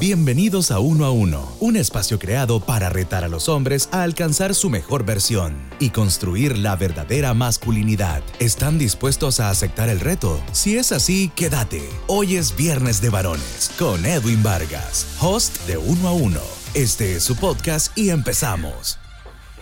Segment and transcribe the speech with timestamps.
[0.00, 4.54] Bienvenidos a Uno a Uno, un espacio creado para retar a los hombres a alcanzar
[4.54, 8.22] su mejor versión y construir la verdadera masculinidad.
[8.38, 10.40] ¿Están dispuestos a aceptar el reto?
[10.52, 11.82] Si es así, quédate.
[12.06, 16.42] Hoy es Viernes de Varones con Edwin Vargas, host de Uno a Uno.
[16.74, 19.00] Este es su podcast y empezamos.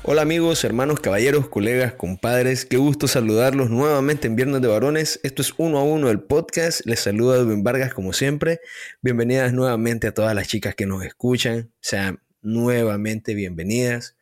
[0.09, 5.19] Hola amigos, hermanos, caballeros, colegas, compadres, qué gusto saludarlos nuevamente en Viernes de Varones.
[5.25, 6.87] Esto es uno a uno el podcast.
[6.87, 8.61] Les saluda Edwin Vargas como siempre.
[9.03, 11.73] Bienvenidas nuevamente a todas las chicas que nos escuchan.
[11.81, 14.17] Sean nuevamente bienvenidas.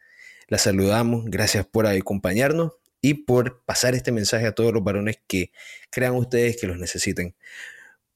[0.48, 1.26] Las saludamos.
[1.26, 5.52] Gracias por acompañarnos y por pasar este mensaje a todos los varones que
[5.90, 7.34] crean ustedes que los necesiten.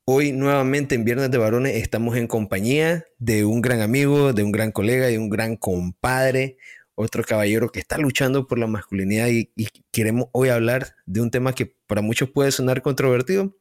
[0.06, 4.52] Hoy nuevamente en Viernes de Varones estamos en compañía de un gran amigo, de un
[4.52, 6.56] gran colega, de un gran compadre,
[6.98, 9.50] otro caballero que está luchando por la masculinidad y,
[9.92, 13.54] queremos hoy hablar de un tema que para muchos puede sonar controvertido.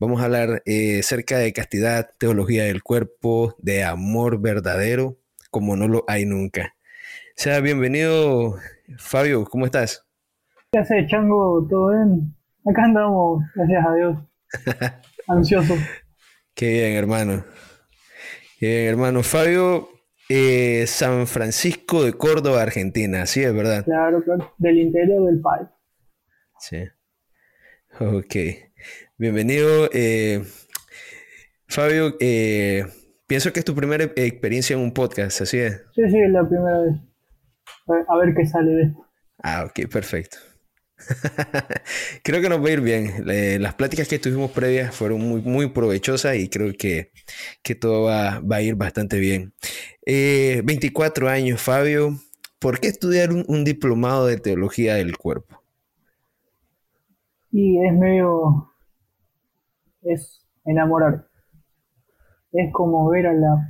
[0.00, 5.16] Vamos a hablar eh, acerca de castidad, teología del cuerpo, de amor verdadero,
[5.50, 6.74] como no lo hay nunca.
[7.36, 8.56] Sea bienvenido,
[8.98, 10.04] Fabio, ¿cómo estás?
[10.72, 11.64] ¿Qué haces, Chango?
[11.70, 12.34] ¿Todo bien?
[12.68, 14.18] Acá andamos, gracias a Dios.
[15.28, 15.76] Ansioso.
[16.54, 17.44] Qué bien, hermano.
[18.58, 19.22] Qué bien, hermano.
[19.22, 19.91] Fabio
[20.34, 23.84] eh, San Francisco de Córdoba, Argentina, sí, es verdad.
[23.84, 25.68] Claro, claro, del interior del país.
[26.58, 26.78] Sí.
[28.00, 28.34] Ok.
[29.18, 30.42] Bienvenido, eh,
[31.68, 32.16] Fabio.
[32.18, 32.86] Eh,
[33.26, 35.82] pienso que es tu primera experiencia en un podcast, ¿así es?
[35.94, 36.96] Sí, sí, es la primera vez.
[38.08, 39.06] A ver qué sale de esto.
[39.42, 40.38] Ah, ok, perfecto.
[42.22, 43.24] creo que nos va a ir bien.
[43.62, 47.10] las pláticas que tuvimos previas fueron muy, muy provechosas y creo que,
[47.80, 49.52] todo va, a ir bastante bien.
[50.06, 52.16] 24 eh, años, Fabio.
[52.58, 55.62] ¿Por qué estudiar un, diplomado de teología del cuerpo?
[57.50, 58.72] Y es medio.
[60.02, 61.28] Es enamorar.
[62.52, 63.68] Es como ver a la.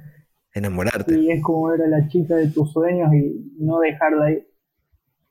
[0.55, 1.19] Enamorarte.
[1.19, 4.53] Y es como ver a la chica de tus sueños y no dejarla ir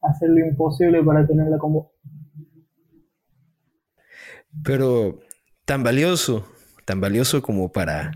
[0.02, 1.88] hacer lo imposible para tenerla con vos.
[4.63, 5.19] Pero
[5.66, 6.45] tan valioso,
[6.85, 8.12] tan valioso como para,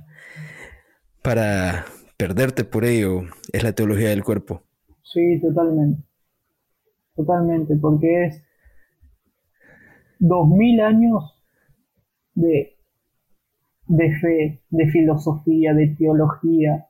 [1.21, 1.85] para
[2.17, 3.23] perderte por ello,
[3.53, 4.63] es la teología del cuerpo.
[5.03, 6.03] Sí, totalmente.
[7.15, 8.43] Totalmente, porque es
[10.19, 11.41] dos mil años
[12.33, 12.77] de,
[13.87, 16.87] de fe, de filosofía, de teología.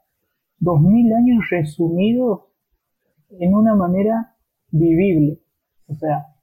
[0.57, 2.45] Dos mil años resumidos
[3.39, 4.35] en una manera
[4.71, 5.39] vivible.
[5.87, 6.34] O sea,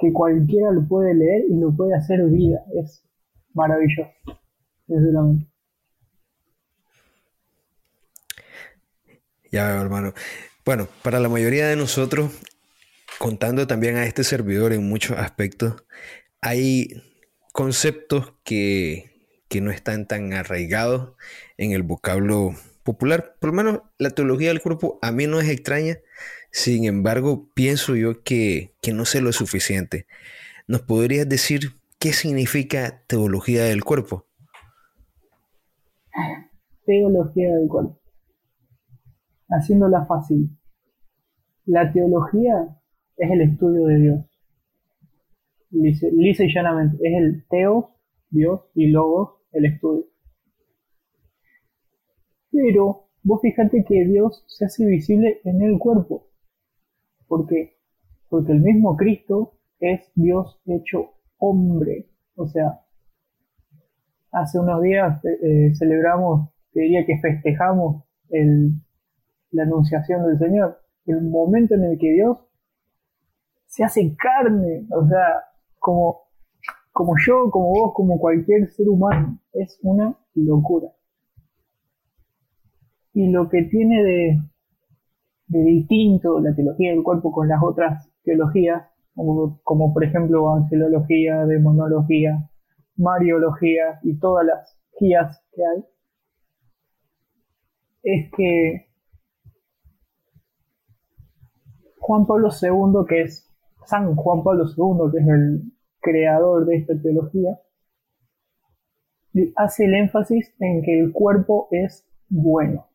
[0.00, 2.64] que cualquiera lo puede leer y lo puede hacer vida.
[2.74, 3.04] Es
[3.52, 4.10] maravilloso,
[9.52, 10.14] Ya, hermano.
[10.64, 12.30] Bueno, para la mayoría de nosotros,
[13.18, 15.84] contando también a este servidor en muchos aspectos,
[16.40, 17.02] hay
[17.52, 19.10] conceptos que,
[19.48, 21.14] que no están tan arraigados
[21.58, 23.36] en el vocablo popular.
[23.40, 25.98] Por lo menos la teología del cuerpo a mí no es extraña,
[26.52, 30.06] sin embargo, pienso yo que, no sé lo suficiente.
[30.66, 31.60] ¿Nos podrías decir
[31.98, 34.26] qué significa teología del cuerpo?
[36.84, 38.00] Teología del cuerpo.
[39.48, 40.50] Haciéndola fácil.
[41.66, 42.76] La teología
[43.16, 44.26] es el estudio de Dios.
[45.70, 46.96] Lisa y llanamente.
[46.96, 47.86] Es el teos,
[48.28, 50.06] Dios, y logos, el estudio.
[52.50, 56.29] Pero vos fíjate que Dios se hace visible en el cuerpo.
[57.30, 57.76] ¿Por qué?
[58.28, 62.08] Porque el mismo Cristo es Dios hecho hombre.
[62.34, 62.80] O sea,
[64.32, 68.02] hace unos días eh, celebramos, te diría que festejamos
[69.52, 70.80] la anunciación del Señor.
[71.06, 72.38] El momento en el que Dios
[73.66, 75.44] se hace carne, o sea,
[75.78, 76.22] como,
[76.90, 79.38] como yo, como vos, como cualquier ser humano.
[79.52, 80.88] Es una locura.
[83.12, 84.49] Y lo que tiene de,
[85.50, 88.84] de distinto la teología del cuerpo con las otras teologías,
[89.14, 92.48] como, por ejemplo angelología, demonología,
[92.96, 95.84] mariología y todas las guías que hay,
[98.02, 98.86] es que
[101.98, 103.50] Juan Pablo II, que es
[103.86, 107.58] San Juan Pablo II, que es el creador de esta teología,
[109.56, 112.89] hace el énfasis en que el cuerpo es bueno.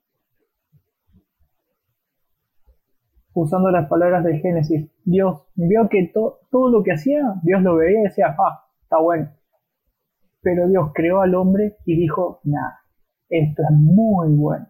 [3.35, 4.89] Usando las palabras de Génesis.
[5.03, 9.29] Dios vio que todo lo que hacía, Dios lo veía y decía, ah, está bueno.
[10.41, 12.79] Pero Dios creó al hombre y dijo, nada,
[13.29, 14.67] esto es muy bueno.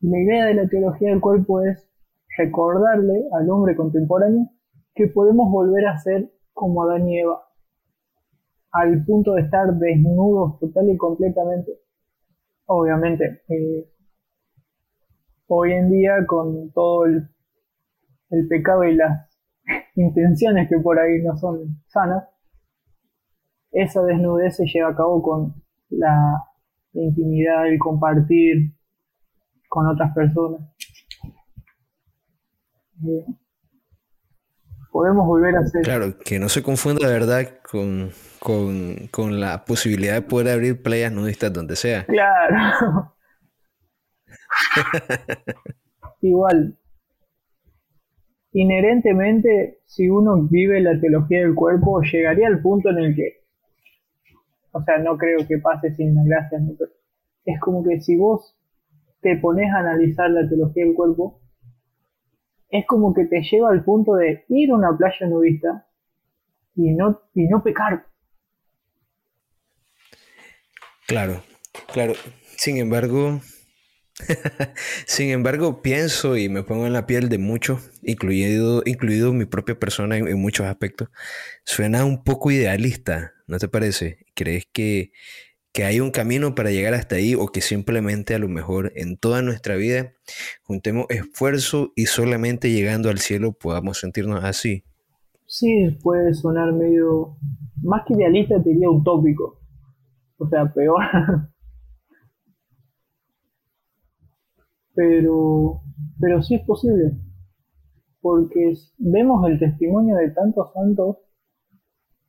[0.00, 1.88] La idea de la teología del cuerpo es
[2.36, 4.48] recordarle al hombre contemporáneo
[4.94, 7.42] que podemos volver a ser como Adán y Eva,
[8.72, 11.72] al punto de estar desnudos total y completamente,
[12.66, 13.93] obviamente, eh,
[15.46, 17.28] hoy en día con todo el,
[18.30, 19.28] el pecado y las
[19.94, 22.24] intenciones que por ahí no son sanas,
[23.74, 25.54] esa desnudez se lleva a cabo con
[25.90, 26.44] la,
[26.92, 28.72] intimidad, el compartir
[29.68, 30.60] con otras personas.
[33.04, 33.26] Eh,
[34.92, 35.82] podemos volver a ser...
[35.82, 38.12] Claro, que no se confunda la verdad con,
[39.10, 42.06] con, la posibilidad de poder abrir playas nudistas donde sea.
[42.06, 43.10] Claro.
[46.20, 46.78] Igual,
[48.52, 53.42] inherentemente, si uno vive la teología del cuerpo, llegaría al punto en el que,
[54.72, 56.90] o sea, no creo que pase sin las gracias, pero
[57.44, 58.56] es como que si vos
[59.20, 61.40] te pones a analizar la teología del cuerpo,
[62.70, 65.86] es como que te lleva al punto de ir a una playa nudista
[66.74, 68.06] y no, y no pecar.
[71.06, 71.42] Claro,
[71.92, 72.14] claro.
[72.56, 73.40] Sin embargo,
[75.06, 79.78] Sin embargo, pienso y me pongo en la piel de muchos, incluido, incluido mi propia
[79.78, 81.08] persona en, muchos aspectos.
[81.64, 84.26] Suena un poco idealista, ¿no te parece?
[84.34, 85.12] ¿Crees que,
[85.72, 89.16] que hay un camino para llegar hasta ahí o que simplemente a lo mejor en
[89.16, 90.12] toda nuestra vida
[90.62, 94.84] juntemos esfuerzo y solamente llegando al cielo podamos sentirnos así?
[95.46, 97.36] Sí, puede sonar medio,
[97.82, 99.60] más que idealista, diría utópico.
[100.38, 101.02] O sea, peor.
[104.94, 105.82] pero,
[106.20, 107.12] pero sí es posible,
[108.20, 111.18] porque vemos el testimonio de tantos santos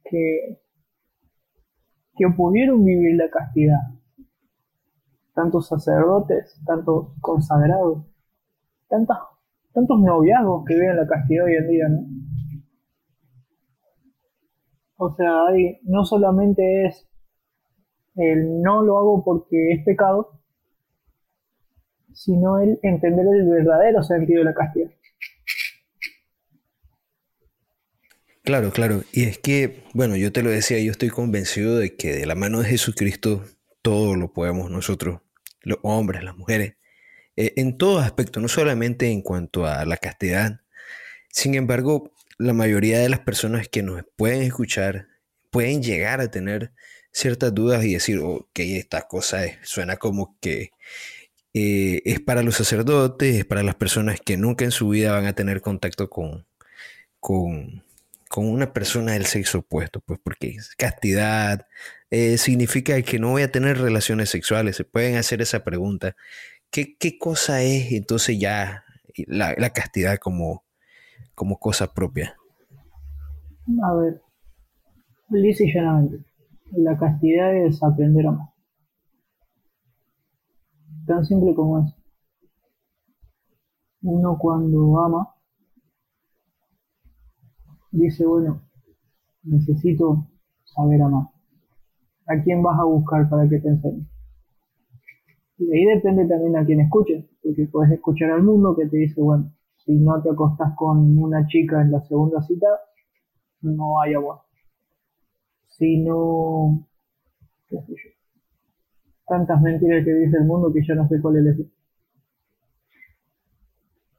[0.03, 0.61] que,
[2.17, 3.79] que pudieron vivir la castidad,
[5.33, 8.05] tantos sacerdotes, tantos consagrados,
[8.89, 9.17] tantos,
[9.73, 11.99] tantos noviazgos que viven la castidad hoy en día, ¿no?
[14.97, 17.07] O sea, hay, no solamente es
[18.15, 20.39] el no lo hago porque es pecado,
[22.15, 24.89] sino el entender el verdadero sentido de la castidad.
[28.43, 29.03] Claro, claro.
[29.11, 32.35] Y es que, bueno, yo te lo decía, yo estoy convencido de que de la
[32.35, 33.43] mano de Jesucristo
[33.81, 35.21] todo lo podemos nosotros,
[35.61, 36.75] los hombres, las mujeres,
[37.35, 40.61] eh, en todo aspecto, no solamente en cuanto a la castidad.
[41.29, 45.07] Sin embargo, la mayoría de las personas que nos pueden escuchar
[45.49, 46.71] pueden llegar a tener
[47.11, 50.71] ciertas dudas y decir, ok, esta cosa suena como que
[51.57, 55.25] eh, es para los sacerdotes, es para las personas que nunca en su vida van
[55.25, 56.45] a tener contacto con,
[57.21, 57.81] con,
[58.35, 61.65] una persona del sexo opuesto, pues porque castidad
[62.11, 64.75] eh, significa que no voy a tener relaciones sexuales.
[64.75, 66.17] Se pueden hacer esa pregunta.
[66.69, 68.83] ¿Qué, cosa es entonces ya
[69.25, 70.65] la, castidad como,
[71.35, 72.35] como cosa propia?
[73.81, 74.21] A ver,
[75.29, 76.25] lisa y llanamente,
[76.73, 78.54] la castidad es aprender a amar.
[81.05, 81.93] Tan simple como es.
[84.01, 85.35] Uno cuando ama,
[87.91, 88.61] dice, bueno,
[89.43, 90.27] necesito
[90.63, 91.27] saber amar.
[92.27, 94.07] ¿A quién vas a buscar para que te enseñe?
[95.57, 98.97] Y de ahí depende también a quién escuches, porque puedes escuchar al mundo que te
[98.97, 102.67] dice, bueno, si no te acostás con una chica en la segunda cita,
[103.61, 104.43] no hay agua.
[105.67, 106.87] Si no,
[109.27, 111.71] tantas mentiras que dice el mundo que ya no sé cuál elegir.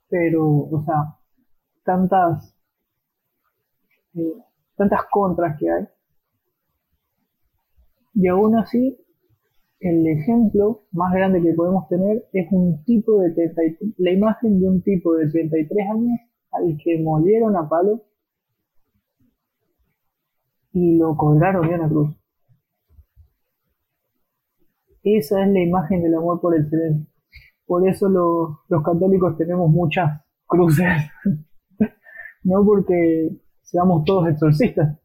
[0.08, 1.16] Pero, o sea,
[1.84, 2.54] tantas,
[4.14, 4.34] eh,
[4.76, 5.86] tantas contras que hay.
[8.14, 8.98] Y aún así,
[9.80, 14.68] el ejemplo más grande que podemos tener es un tipo de 33, la imagen de
[14.68, 16.20] un tipo de 33 años
[16.50, 18.02] al que molieron a palo
[20.72, 22.16] y lo colgaron de una cruz.
[25.06, 27.06] Esa es la imagen del amor por excelencia.
[27.64, 30.84] Por eso los católicos tenemos muchas cruces.
[32.42, 33.30] no porque
[33.62, 34.98] seamos todos exorcistas,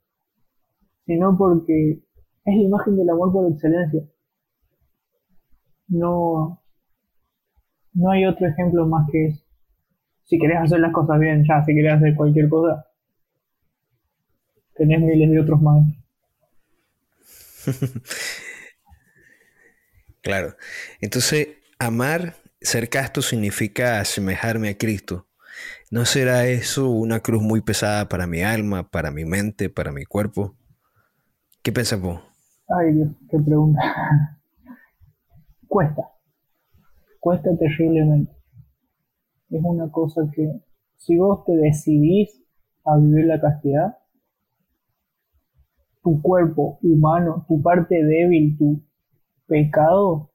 [1.06, 2.04] sino porque
[2.46, 4.02] es la imagen del amor por excelencia.
[5.88, 6.64] No,
[7.94, 9.44] no hay otro ejemplo más que eso.
[10.24, 12.88] Si querés hacer las cosas bien, ya, si querés hacer cualquier cosa,
[14.74, 16.04] tenés miles de otros maestros.
[20.22, 20.56] Claro.
[21.00, 21.48] Entonces,
[21.80, 25.28] amar, ser casto significa asemejarme a Cristo.
[25.90, 30.06] ¿No será eso una cruz muy pesada para mi alma, para mi mente, para mi
[30.06, 30.56] cuerpo?
[31.64, 32.22] ¿Qué piensas vos?
[32.68, 33.82] Ay Dios, qué pregunta.
[35.68, 36.04] Cuesta.
[37.20, 38.32] Cuesta terriblemente.
[39.50, 40.62] Es una cosa que
[40.98, 42.42] si vos te decidís
[42.86, 43.98] a vivir la castidad,
[46.04, 48.82] tu cuerpo humano, tu parte débil, tu
[49.52, 50.32] pecado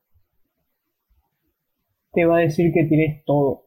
[2.13, 3.65] te va a decir que tienes todo,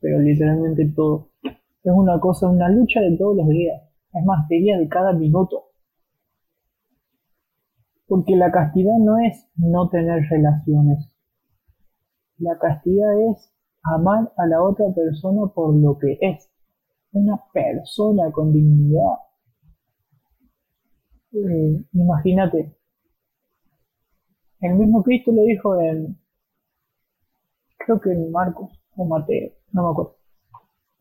[0.00, 1.30] pero literalmente todo.
[1.42, 3.82] Es una cosa, una lucha de todos los días.
[4.12, 5.64] Es más, diría de cada minuto.
[8.08, 11.10] Porque la castidad no es no tener relaciones.
[12.38, 16.50] La castidad es amar a la otra persona por lo que es.
[17.12, 19.18] Una persona con dignidad.
[21.32, 22.75] Eh, imagínate.
[24.60, 26.18] El mismo Cristo lo dijo en,
[27.78, 30.16] creo que en Marcos o Mateo, no me acuerdo.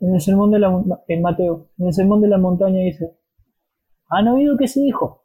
[0.02, 3.16] En el sermón de la en Mateo, en el sermón de la montaña dice,
[4.10, 5.24] ¿han oído que se dijo?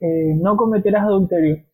[0.00, 1.64] Eh, no cometerás adulterio.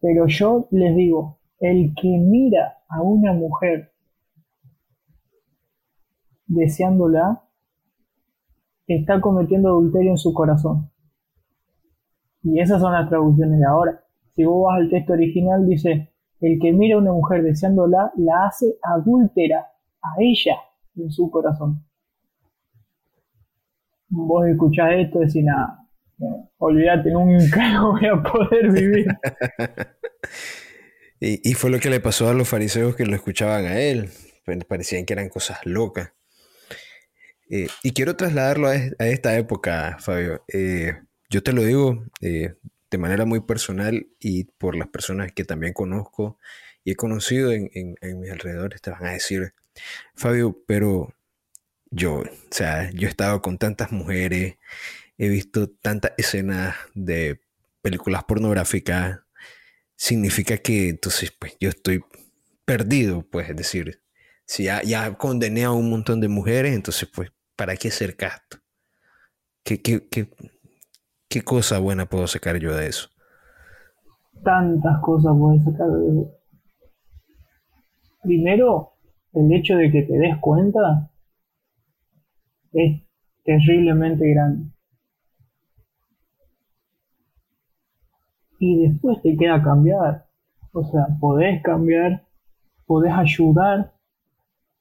[0.00, 3.92] Pero yo les digo, el que mira a una mujer
[6.46, 7.42] deseándola,
[8.86, 10.91] está cometiendo adulterio en su corazón.
[12.42, 14.04] Y esas son las traducciones de ahora.
[14.34, 18.46] Si vos vas al texto original, dice, el que mira a una mujer deseándola, la
[18.46, 19.66] hace adúltera
[20.02, 20.56] a ella
[20.96, 21.84] en su corazón.
[24.08, 25.86] Vos escuchás esto y decís, nada,
[26.58, 29.06] olvídate, nunca voy a poder vivir.
[31.20, 34.10] y, fue lo que le pasó a los fariseos que lo escuchaban a él.
[34.44, 36.12] Pues, parecían que eran cosas locas.
[37.48, 40.42] Eh, y quiero trasladarlo a, esta época, Fabio.
[40.52, 40.94] Eh,
[41.32, 42.56] yo te lo digo, eh,
[42.90, 46.38] de manera muy personal y por las personas que también conozco
[46.84, 49.54] y he conocido en, mis alrededores, te van a decir,
[50.14, 51.14] Fabio, pero
[51.90, 54.56] yo, o sea, yo he estado con tantas mujeres,
[55.16, 57.40] he visto tantas escenas de
[57.80, 59.20] películas pornográficas,
[59.96, 62.04] significa que entonces, pues yo estoy
[62.66, 64.02] perdido, pues, es decir,
[64.44, 68.58] si ya, ya condené a un montón de mujeres, entonces, pues, ¿para qué ser casto?
[69.64, 70.28] ¿Qué, qué, qué,
[71.32, 73.08] ¿Qué cosa buena puedo sacar yo de eso?
[74.44, 76.30] Tantas cosas puedes sacar de eso.
[78.22, 78.90] Primero,
[79.32, 81.10] el hecho de que te des cuenta
[82.74, 83.02] es
[83.44, 84.72] terriblemente grande.
[88.58, 90.26] Y después te queda cambiar.
[90.72, 92.26] O sea, podés cambiar,
[92.84, 93.94] podés ayudar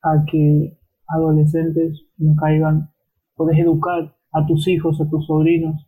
[0.02, 0.78] a que
[1.08, 2.92] adolescentes no caigan,
[3.36, 5.88] podés educar a tus hijos, a tus sobrinos,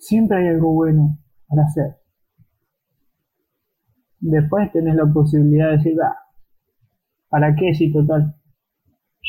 [0.00, 1.98] Siempre hay algo bueno para hacer.
[4.18, 6.16] Después tenés la posibilidad de decir, ah,
[7.28, 8.34] ¿para qué si total?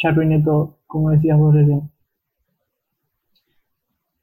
[0.02, 1.92] Ya arruiné todo, como decías vos recién.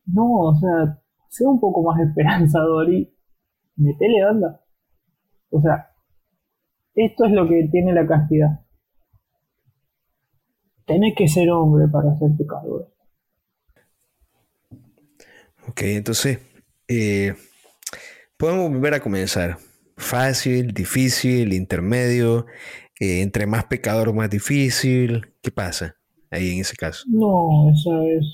[0.07, 3.15] No, o sea, sea un poco más esperanzador y
[3.77, 4.65] metele banda.
[5.51, 5.91] O sea,
[6.95, 8.61] esto es lo que tiene la castidad.
[10.87, 12.89] Tenés que ser hombre para hacerte cargo
[15.79, 16.41] Ok, entonces
[16.89, 17.37] eh,
[18.37, 19.59] podemos volver a comenzar.
[19.97, 22.47] Fácil, difícil, intermedio,
[22.99, 25.29] eh, entre más pecador, más difícil.
[25.41, 25.95] ¿Qué pasa
[26.33, 27.05] ahí en ese caso?
[27.09, 28.27] No, eso es.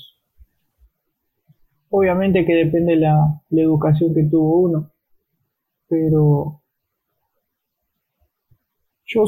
[1.89, 4.91] Obviamente que depende la, la educación que tuvo uno,
[5.87, 6.63] pero
[9.05, 9.23] yo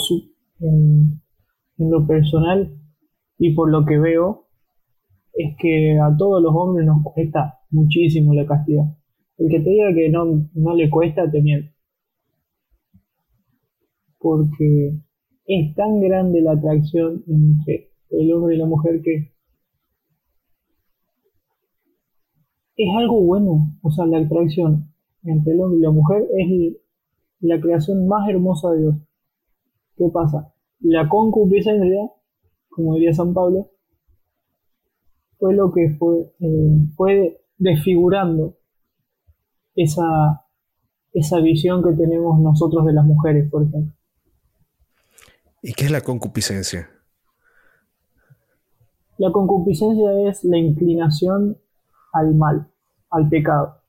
[0.62, 1.22] en,
[1.78, 2.76] en lo personal
[3.38, 4.48] y por lo que veo
[5.34, 8.86] es que a todos los hombres nos cuesta muchísimo la castidad.
[9.38, 11.40] El que te diga que no, no le cuesta, te.
[14.20, 15.00] Porque
[15.46, 19.32] es tan grande la atracción entre el hombre y la mujer que
[22.78, 23.78] es algo bueno.
[23.82, 24.92] O sea, la atracción
[25.24, 26.78] entre el hombre y la mujer es
[27.40, 28.96] la creación más hermosa de Dios.
[29.98, 30.54] ¿Qué pasa?
[30.80, 32.12] La concupiscencia,
[32.70, 33.72] como diría San Pablo,
[35.38, 38.58] fue lo que fue, eh, fue desfigurando
[39.76, 40.46] esa,
[41.14, 43.94] esa visión que tenemos nosotros de las mujeres, por ejemplo.
[45.62, 46.90] ¿Y qué es la concupiscencia?
[49.18, 51.58] La concupiscencia es la inclinación
[52.14, 52.68] al mal,
[53.10, 53.82] al pecado.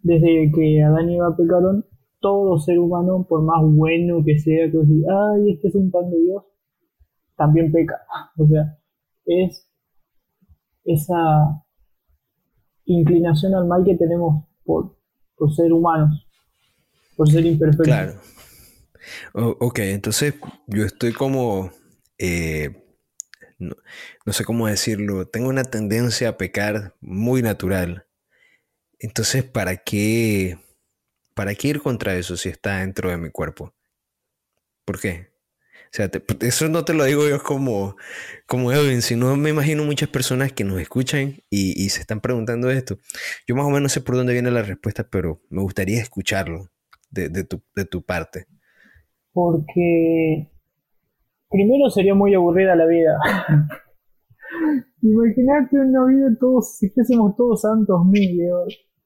[0.00, 1.86] Desde que Adán y Eva pecaron,
[2.20, 6.10] todo ser humano, por más bueno que sea, que diga, ay, este es un pan
[6.10, 6.44] de Dios,
[7.36, 8.00] también peca.
[8.36, 8.78] O sea,
[9.26, 9.68] es
[10.84, 11.63] esa
[12.86, 14.96] inclinación al mal que tenemos por,
[15.54, 16.26] ser humanos,
[17.16, 17.86] por ser imperfectos.
[17.86, 18.20] Claro.
[19.34, 20.34] ok, entonces
[20.66, 21.70] yo estoy como,
[22.18, 22.84] eh,
[23.58, 28.06] no, sé cómo decirlo, tengo una tendencia a pecar muy natural.
[28.98, 30.58] Entonces, ¿para qué,
[31.34, 33.74] ¿para qué ir contra eso si está dentro de mi cuerpo?
[34.84, 35.33] ¿Por qué?
[35.94, 36.10] Sea,
[36.40, 37.94] eso no te lo digo yo como,
[38.48, 42.96] como Edwin, sino me imagino muchas personas que nos escuchan y, se están preguntando esto.
[43.46, 46.68] Yo más o menos sé por dónde viene la respuesta, pero me gustaría escucharlo
[47.12, 48.46] de, tu, de tu parte?
[49.32, 50.50] Porque
[51.48, 53.16] primero sería muy aburrida la vida.
[55.00, 58.36] Imagínate una vida todos, si fuésemos todos santos mil,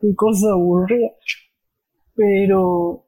[0.00, 1.10] qué cosa aburrida.
[2.14, 3.07] Pero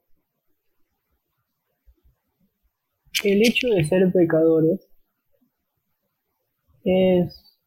[3.23, 4.89] el hecho de ser pecadores
[6.83, 7.59] es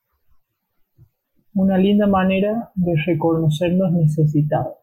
[1.55, 4.75] una linda manera de reconocernos necesitados.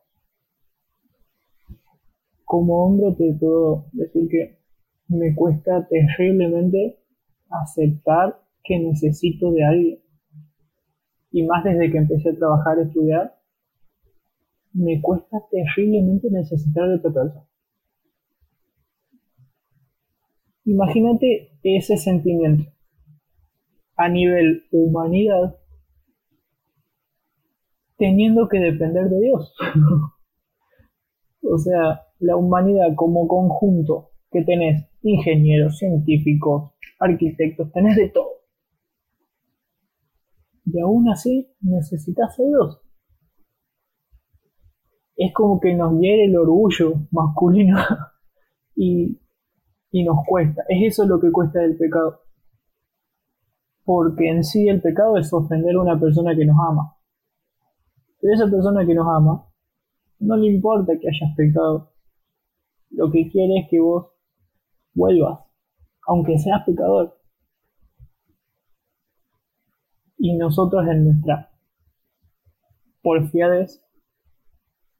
[2.45, 4.59] Como hombre te puedo decir que
[5.07, 6.99] me cuesta terriblemente
[7.49, 9.99] aceptar que necesito de alguien.
[11.31, 13.37] Y más desde que empecé a trabajar, a estudiar,
[14.73, 17.50] me cuesta terriblemente necesitar de otra persona.
[20.65, 22.71] Imagínate ese sentimiento
[23.95, 25.57] a nivel humanidad
[27.97, 29.53] teniendo que depender de Dios.
[31.43, 38.41] o sea, la humanidad como conjunto que tenés ingenieros, científicos, arquitectos, tenés de todo.
[40.65, 42.81] Y aún así necesitas a Dios.
[45.15, 47.77] Es como que nos hiere el orgullo masculino
[48.75, 49.19] y,
[49.91, 50.63] y nos cuesta.
[50.69, 52.21] Es eso lo que cuesta el pecado.
[53.83, 56.97] Porque en sí el pecado es ofender a una persona que nos ama.
[58.19, 59.47] Pero esa persona que nos ama,
[60.19, 61.91] no le importa que hayas pecado.
[62.91, 64.11] Lo que quiere es que vos
[64.93, 65.39] vuelvas,
[66.07, 67.17] aunque seas pecador.
[70.17, 71.51] Y nosotros en nuestra
[73.01, 73.83] porfiades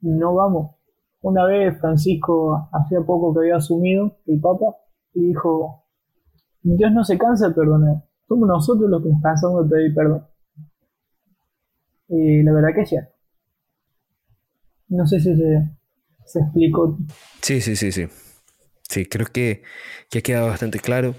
[0.00, 0.81] no vamos.
[1.22, 4.76] Una vez Francisco, hacía poco que había asumido, el Papa,
[5.14, 5.84] y dijo,
[6.62, 10.26] Dios no se cansa de perdonar, somos nosotros los que nos cansamos de pedir perdón.
[12.08, 13.12] Y la verdad que es cierto.
[14.88, 15.70] No sé si se,
[16.26, 16.98] se explicó.
[17.40, 18.08] Sí, sí, sí, sí.
[18.88, 19.62] Sí, creo que,
[20.10, 21.14] que ha quedado bastante claro.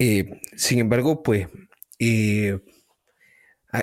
[0.00, 1.48] Eh, sin embargo, pues
[2.00, 2.60] eh,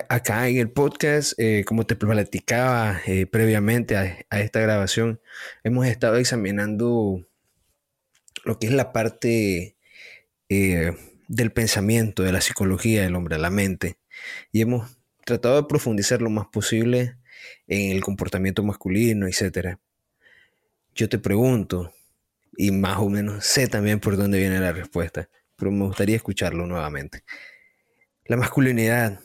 [0.08, 3.00] acá en el podcast, eh, como te platicaba
[3.30, 5.20] previamente a, a, esta grabación,
[5.64, 7.26] hemos estado examinando
[8.44, 9.76] lo que es la parte
[10.48, 13.98] del pensamiento, de la psicología del hombre, la mente,
[14.50, 17.16] y hemos tratado de profundizar lo más posible
[17.66, 19.78] en el comportamiento masculino, etc.
[20.94, 21.92] Yo te pregunto,
[22.56, 26.66] y más o menos sé también por dónde viene la respuesta, pero me gustaría escucharlo
[26.66, 27.24] nuevamente.
[28.26, 29.20] La masculinidad,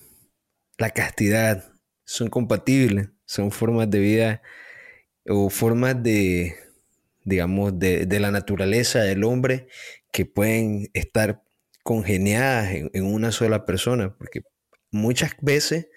[0.77, 1.71] la castidad,
[2.05, 4.41] son compatibles, son formas de vida
[5.27, 6.55] o formas de,
[7.23, 9.67] digamos, de, la naturaleza del hombre
[10.11, 11.43] que pueden estar
[11.83, 14.41] congeniadas en, en una sola persona, porque
[14.91, 15.87] muchas veces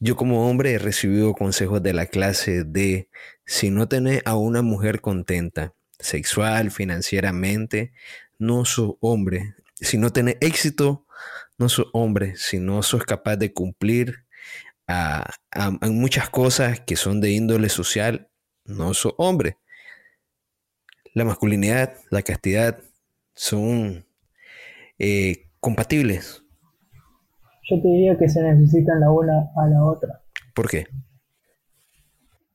[0.00, 3.08] yo como hombre he recibido consejos de la clase de
[3.46, 7.92] si no tenés a una mujer contenta, sexual, financieramente,
[8.38, 9.54] no sos hombre.
[9.80, 11.03] Si no tenés éxito,
[11.58, 12.36] no sos hombre.
[12.36, 14.24] Si no sos capaz de cumplir
[14.86, 15.30] a,
[15.90, 18.28] muchas cosas que son de índole social,
[18.64, 19.58] no sos hombre.
[21.14, 22.78] La masculinidad, la castidad
[23.34, 24.04] son
[24.98, 26.42] eh, compatibles.
[27.70, 30.22] Yo te diría que se necesitan la una a la otra.
[30.54, 30.86] ¿Por qué?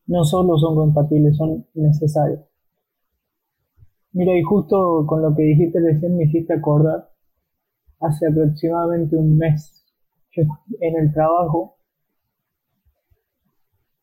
[0.06, 2.42] No solo son compatibles, son necesarios.
[4.12, 7.09] Mira, y justo con lo que dijiste recién me hiciste acordar,
[8.00, 9.86] hace aproximadamente un mes,
[10.36, 11.78] en el trabajo,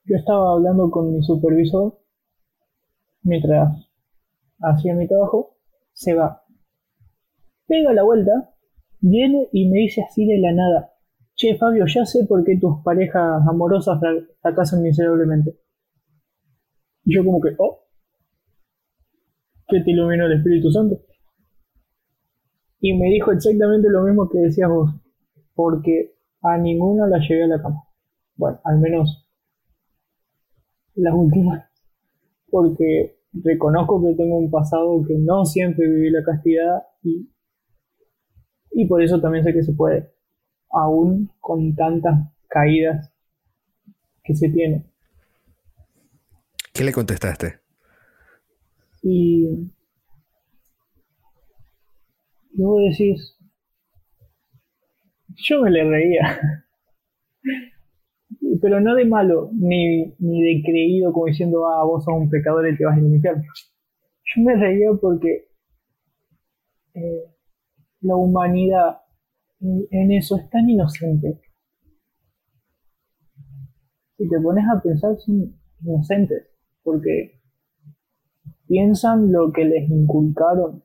[0.05, 1.99] yo estaba hablando con mi supervisor
[3.23, 3.91] mientras
[4.61, 5.57] hacía mi trabajo,
[5.93, 6.45] se va,
[7.67, 8.55] pega la vuelta,
[9.01, 10.93] viene y me dice así de la nada,
[11.35, 13.99] che Fabio, ya sé por qué tus parejas amorosas
[14.41, 15.59] fracasan miserablemente.
[17.05, 17.87] Y yo como que, oh,
[19.69, 21.06] que te iluminó el Espíritu Santo.
[22.81, 24.91] Y me dijo exactamente lo mismo que decías vos,
[25.55, 27.85] porque a ninguna la llegué a la cama.
[28.37, 29.27] Bueno, al menos
[30.95, 31.65] las últimas,
[32.51, 37.31] porque reconozco que tengo un pasado que no siempre viví la castidad y,
[38.73, 40.13] y por eso también sé que se puede,
[40.71, 43.13] aún con tantas caídas
[44.23, 44.85] que se tiene.
[46.73, 47.61] ¿Qué le contestaste?
[49.03, 49.71] Y
[52.57, 53.37] luego decís,
[55.37, 56.41] yo me le reía,
[58.63, 62.69] pero no de malo, ni, ni de creído como diciendo, ah, vos sos un pecador
[62.69, 63.45] y te vas a infierno.
[64.35, 65.49] Yo me reía porque
[66.95, 67.25] eh,
[68.01, 69.01] la humanidad
[69.61, 71.41] en eso es tan inocente.
[74.17, 76.49] Si te pones a pensar, son inocentes,
[76.83, 77.41] porque
[78.67, 80.83] piensan lo que les inculcaron.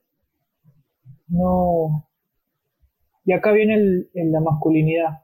[1.32, 2.08] No.
[3.26, 5.24] Y acá viene la masculinidad.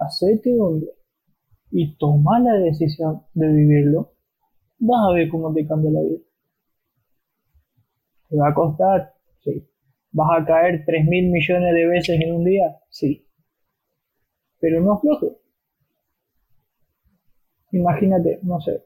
[0.00, 0.88] Hacete hombre
[1.70, 4.14] y toma la decisión de vivirlo.
[4.78, 6.22] Vas a ver cómo te cambia la vida.
[8.28, 9.14] ¿Te va a costar?
[9.44, 9.68] Sí.
[10.12, 12.80] ¿Vas a caer 3 mil millones de veces en un día?
[12.88, 13.26] Sí.
[14.58, 15.32] Pero no aflojes.
[17.72, 18.82] Imagínate, no sé,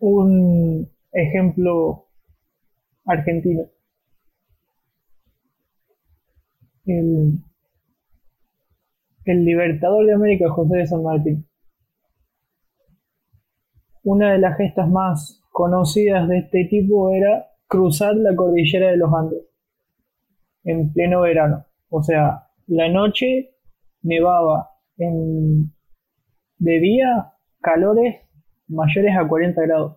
[0.00, 2.09] un ejemplo
[3.10, 3.66] argentino.
[6.86, 7.38] El,
[9.24, 11.46] el libertador de América, José de San Martín.
[14.02, 19.12] Una de las gestas más conocidas de este tipo era cruzar la cordillera de los
[19.12, 19.42] Andes
[20.64, 21.66] en pleno verano.
[21.88, 23.54] O sea, la noche
[24.02, 25.72] nevaba, en,
[26.58, 28.16] de día calores
[28.68, 29.96] mayores a 40 grados.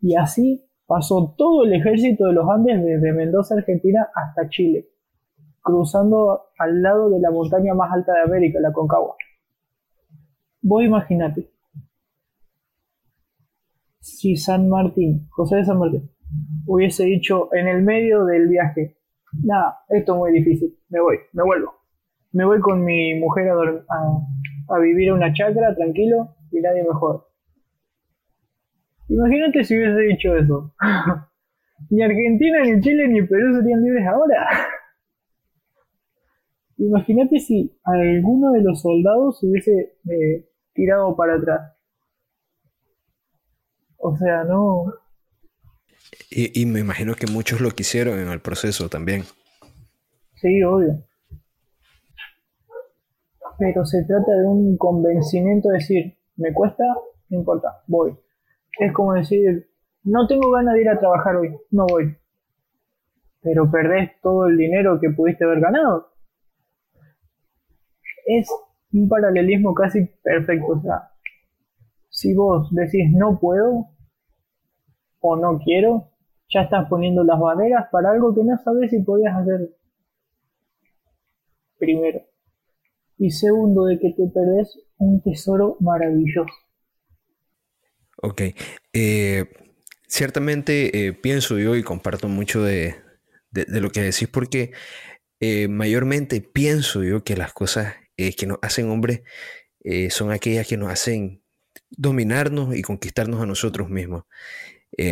[0.00, 4.88] Y así pasó todo el ejército de los Andes desde Mendoza, Argentina, hasta Chile,
[5.60, 9.14] cruzando al lado de la montaña más alta de América, la Concagua.
[10.62, 11.50] Vos imaginate,
[14.00, 16.10] si San Martín, José de San Martín,
[16.66, 18.96] hubiese dicho en el medio del viaje,
[19.44, 21.74] nada, esto es muy difícil, me voy, me vuelvo.
[22.32, 27.27] Me voy con mi mujer a, a, vivir a una chacra, tranquilo, y nadie mejor.
[29.08, 30.74] Imagínate si hubiese dicho eso.
[31.90, 34.46] ni Argentina, ni Chile, ni Perú serían libres ahora.
[36.76, 41.74] Imagínate si alguno de los soldados se hubiese eh, tirado para atrás.
[43.96, 44.94] O sea, no.
[46.30, 49.24] Y, y, me imagino que muchos lo quisieron en el proceso también.
[50.36, 51.04] Sí, obvio.
[53.58, 56.84] Pero se trata de un convencimiento de decir, me cuesta,
[57.28, 58.16] no importa, voy.
[58.78, 59.68] Es como decir,
[60.04, 62.16] no tengo ganas de ir a trabajar hoy, no voy.
[63.42, 66.12] Pero perdés todo el dinero que pudiste haber ganado.
[68.26, 68.48] Es
[68.92, 70.72] un paralelismo casi perfecto.
[70.72, 71.10] O sea,
[72.08, 73.88] si vos decís no puedo
[75.20, 76.10] o no quiero,
[76.48, 79.70] ya estás poniendo las barreras para algo que no sabes si podías hacer.
[81.78, 82.20] Primero.
[83.18, 86.52] Y segundo, de que te perdés un tesoro maravilloso.
[88.20, 88.42] Ok.
[88.92, 89.46] Eh,
[90.06, 92.96] ciertamente eh, pienso yo y comparto mucho de,
[93.52, 94.72] lo que decís porque
[95.40, 99.22] eh, mayormente pienso yo que las cosas que nos hacen hombres
[100.10, 101.44] son aquellas que nos hacen
[101.90, 104.24] dominarnos y conquistarnos a nosotros mismos.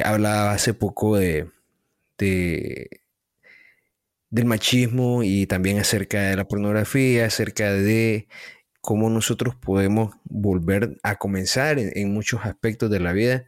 [0.04, 1.48] hablaba hace poco de,
[2.18, 3.02] de,
[4.30, 8.26] del machismo y también acerca de la pornografía, acerca de
[8.86, 13.44] cómo nosotros podemos volver a comenzar en, muchos aspectos de la vida.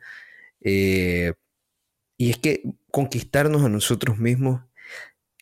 [0.60, 1.34] Eh,
[2.16, 4.62] y es que conquistarnos a nosotros mismos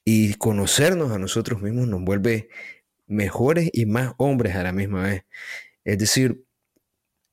[0.05, 2.51] y conocernos a nosotros mismos nos vuelve
[3.07, 5.25] mejores y más hombres a la misma vez.
[5.83, 6.45] Es decir,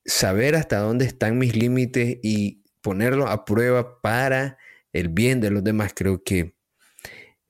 [0.06, 4.56] saber hasta dónde están mis límites y ponerlos a prueba para
[4.94, 6.54] el bien de los demás, creo que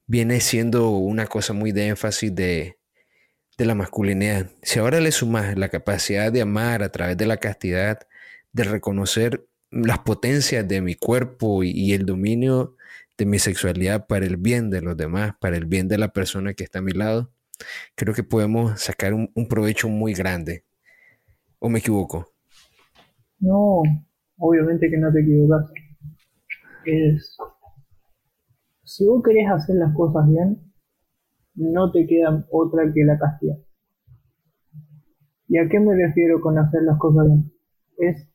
[0.08, 2.78] viene siendo una cosa muy de énfasis de,
[3.56, 4.50] de la masculinidad.
[4.62, 8.00] Si ahora le sumas la capacidad de amar a través de la castidad,
[8.52, 12.76] de reconocer las potencias de mi cuerpo y, el dominio
[13.18, 16.54] de mi sexualidad para el bien de los demás, para el bien de la persona
[16.54, 17.30] que está a mi lado,
[17.94, 20.64] creo que podemos sacar un, provecho muy grande.
[21.58, 22.32] ¿O me equivoco?
[23.38, 23.82] No,
[24.38, 25.70] obviamente que no te equivocas.
[26.84, 27.36] Es.
[28.84, 30.73] Si vos querés hacer las cosas bien,
[31.54, 33.56] no te queda otra que la castidad.
[35.48, 37.52] ¿Y a qué me refiero con hacer las cosas bien?
[37.98, 38.28] Es,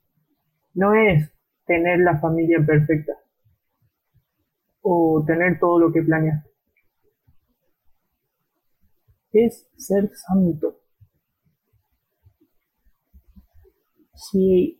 [0.73, 1.29] no es
[1.65, 3.13] tener la familia perfecta
[4.81, 6.45] o tener todo lo que planeas.
[9.31, 10.79] Es ser santo.
[14.13, 14.79] Si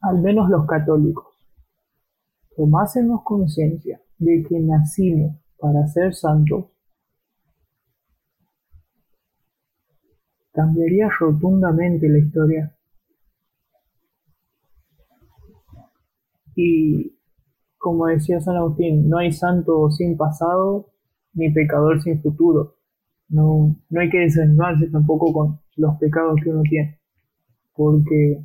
[0.00, 1.26] al menos los católicos
[2.56, 6.66] tomásemos conciencia de que nacimos para ser santos,
[10.58, 12.76] cambiaría rotundamente la historia.
[16.56, 17.16] Y
[17.76, 20.90] como decía San Agustín, no hay santo sin pasado
[21.34, 22.74] ni pecador sin futuro.
[23.28, 26.98] No, no hay que desanimarse tampoco con los pecados que uno tiene,
[27.72, 28.44] porque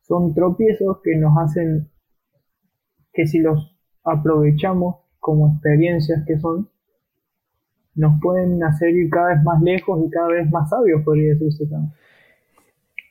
[0.00, 1.88] son tropiezos que nos hacen
[3.12, 6.71] que si los aprovechamos como experiencias que son,
[7.94, 11.66] nos pueden hacer ir cada vez más lejos y cada vez más sabios, podría decirse
[11.66, 11.92] también.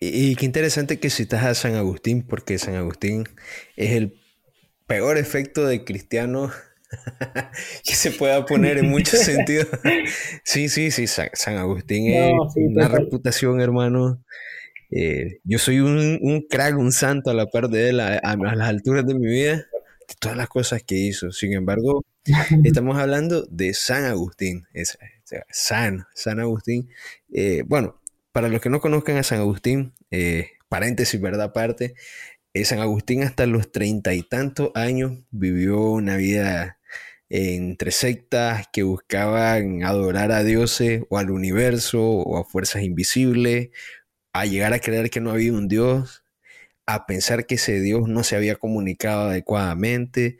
[0.03, 3.25] Y, qué interesante que citas a San Agustín, porque San Agustín
[3.75, 4.15] es el
[4.87, 6.49] peor efecto de cristiano
[7.85, 9.67] que se pueda poner en muchos sentidos.
[10.43, 14.23] Sí, sí, sí, San, Agustín es una reputación, hermano.
[14.89, 18.67] Eh, yo soy un, un, crack, un santo a la par de él, a, las
[18.67, 19.65] alturas de mi vida,
[20.11, 21.31] de todas las cosas que hizo.
[21.31, 22.05] Sin embargo,
[22.63, 24.97] estamos hablando de San Agustín, es,
[25.49, 26.89] San, San Agustín.
[27.33, 31.47] Eh, bueno, para los que no conozcan a San Agustín, eh, paréntesis, ¿verdad?
[31.47, 31.95] Aparte,
[32.53, 36.79] eh, San Agustín hasta los treinta y tantos años vivió una vida
[37.29, 43.69] entre sectas que buscaban adorar a dioses o al universo o a fuerzas invisibles,
[44.33, 46.20] a llegar a creer que no había un Dios,
[46.93, 50.37] a pensar que ese Dios no se había comunicado adecuadamente,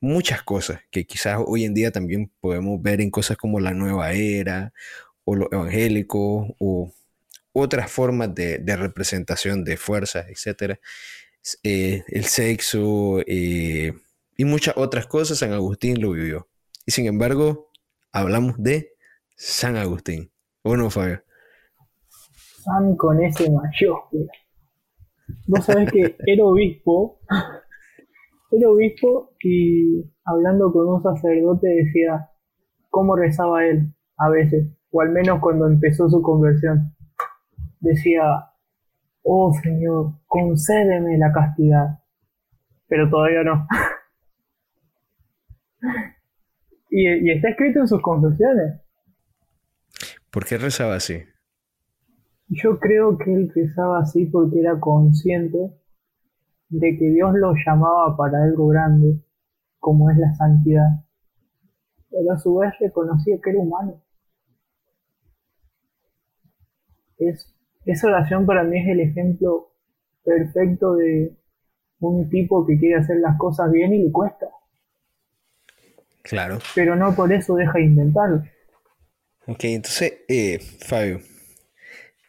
[0.00, 4.12] muchas cosas que quizás hoy en día también podemos ver en cosas como la nueva
[4.12, 4.72] era
[5.24, 6.92] o lo evangélico o
[7.52, 10.78] otras formas de, representación de fuerzas, etc.
[11.62, 13.94] Eh, el sexo eh,
[14.36, 16.48] y muchas otras cosas, San Agustín lo vivió.
[16.84, 17.70] Y sin embargo,
[18.12, 18.94] hablamos de
[19.36, 20.30] San Agustín.
[20.62, 21.22] ¿O no, Fabio?
[22.62, 23.48] San con ese.
[25.46, 27.20] Vos sabés que era obispo,
[28.50, 32.30] era obispo y hablando con un sacerdote decía
[32.90, 36.94] cómo rezaba él a veces, o al menos cuando empezó su conversión
[37.80, 38.22] decía,
[39.22, 41.98] oh Señor, concédeme la castidad,
[42.88, 43.66] pero todavía no.
[46.90, 48.80] y, está escrito en sus confesiones.
[50.30, 51.22] ¿Por qué rezaba así?
[52.48, 55.72] Yo creo que él rezaba así porque era consciente
[56.68, 59.20] de que Dios lo llamaba para algo grande,
[59.78, 61.04] como es la santidad,
[62.10, 64.02] pero a su vez reconocía que era humano.
[67.18, 67.54] Es
[67.84, 69.72] esa oración para mí es el ejemplo
[70.24, 71.36] perfecto de
[72.00, 74.46] un tipo que quiere hacer las cosas bien y le cuesta.
[76.22, 76.58] Claro.
[76.74, 78.42] Pero no por eso deja de intentarlo.
[79.46, 81.20] Ok, entonces, eh, Fabio,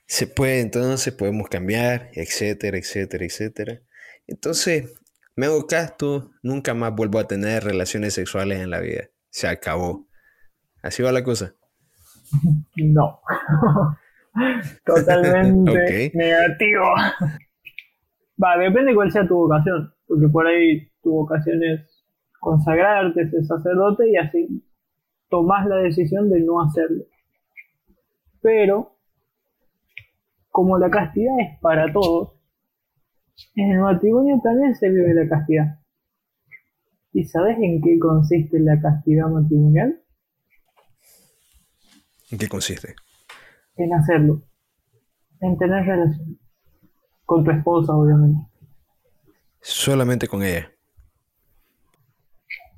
[0.07, 3.81] se puede, entonces podemos cambiar, etcétera, etcétera, etcétera.
[4.27, 4.93] Entonces,
[5.35, 9.09] me hago casto, nunca más vuelvo a tener relaciones sexuales en la vida.
[9.29, 10.07] Se acabó.
[10.81, 11.53] ¿Así va la cosa?
[12.77, 13.19] No.
[14.85, 16.83] Totalmente negativo.
[18.43, 22.03] Va, depende cuál sea tu vocación, porque por ahí tu vocación es
[22.39, 24.63] consagrarte, ser sacerdote y así
[25.29, 27.05] tomás la decisión de no hacerlo.
[28.41, 28.94] Pero,
[30.55, 32.31] como la castidad es para todos,
[33.55, 35.79] en el matrimonio también se vive la castidad.
[37.11, 40.01] ¿Y sabes en qué consiste la castidad matrimonial?
[42.31, 42.95] ¿En qué consiste?
[43.75, 44.43] en hacerlo,
[45.41, 46.39] en tener relación.
[47.25, 48.39] Con tu esposa, obviamente.
[49.59, 50.71] Solamente con ella.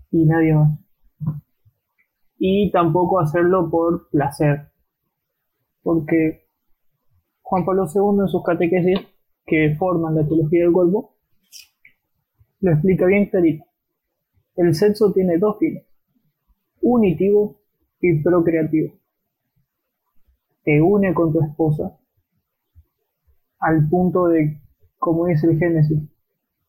[0.10, 0.80] Y nadie más.
[2.40, 4.72] Y tampoco hacerlo por placer.
[5.84, 6.47] Porque
[7.50, 9.00] Juan Pablo II en sus catequesis,
[9.46, 11.16] que forman la teología del cuerpo,
[12.60, 13.64] lo explica bien clarito.
[14.56, 15.86] El sexo tiene dos fines,
[16.82, 17.62] unitivo
[18.02, 18.94] y procreativo
[20.68, 21.98] te une con tu esposa
[23.60, 24.62] al punto de,
[24.98, 25.98] como dice el Génesis,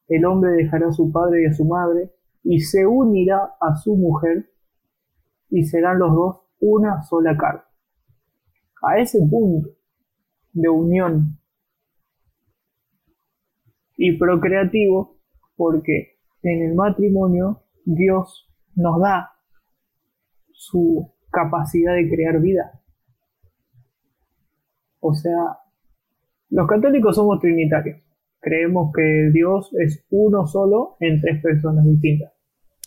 [0.07, 2.15] el hombre dejará a su padre y a su madre
[2.45, 4.53] y se unirá a su mujer
[5.51, 7.63] y serán los dos una sola carne.
[8.83, 9.71] A ese punto
[10.53, 11.39] de unión
[13.97, 15.19] y procreativo,
[15.57, 19.33] porque en el matrimonio Dios nos da
[20.53, 22.81] su capacidad de crear vida.
[25.01, 25.59] O sea,
[26.51, 28.03] los católicos somos trinitarios.
[28.41, 32.33] Creemos que Dios es uno solo en tres personas distintas.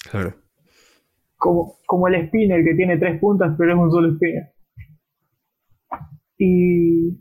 [0.09, 0.33] Claro.
[1.35, 4.53] Como, como el spinner que tiene tres puntas, pero es un solo spinner.
[6.37, 7.19] Y,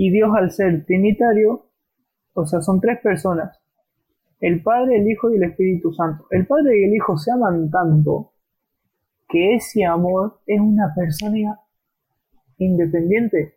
[0.00, 1.72] y Dios al ser trinitario,
[2.32, 3.60] o sea, son tres personas.
[4.38, 6.24] El Padre, el Hijo y el Espíritu Santo.
[6.30, 8.30] El Padre y el Hijo se aman tanto
[9.28, 11.58] que ese amor es una persona
[12.58, 13.56] independiente.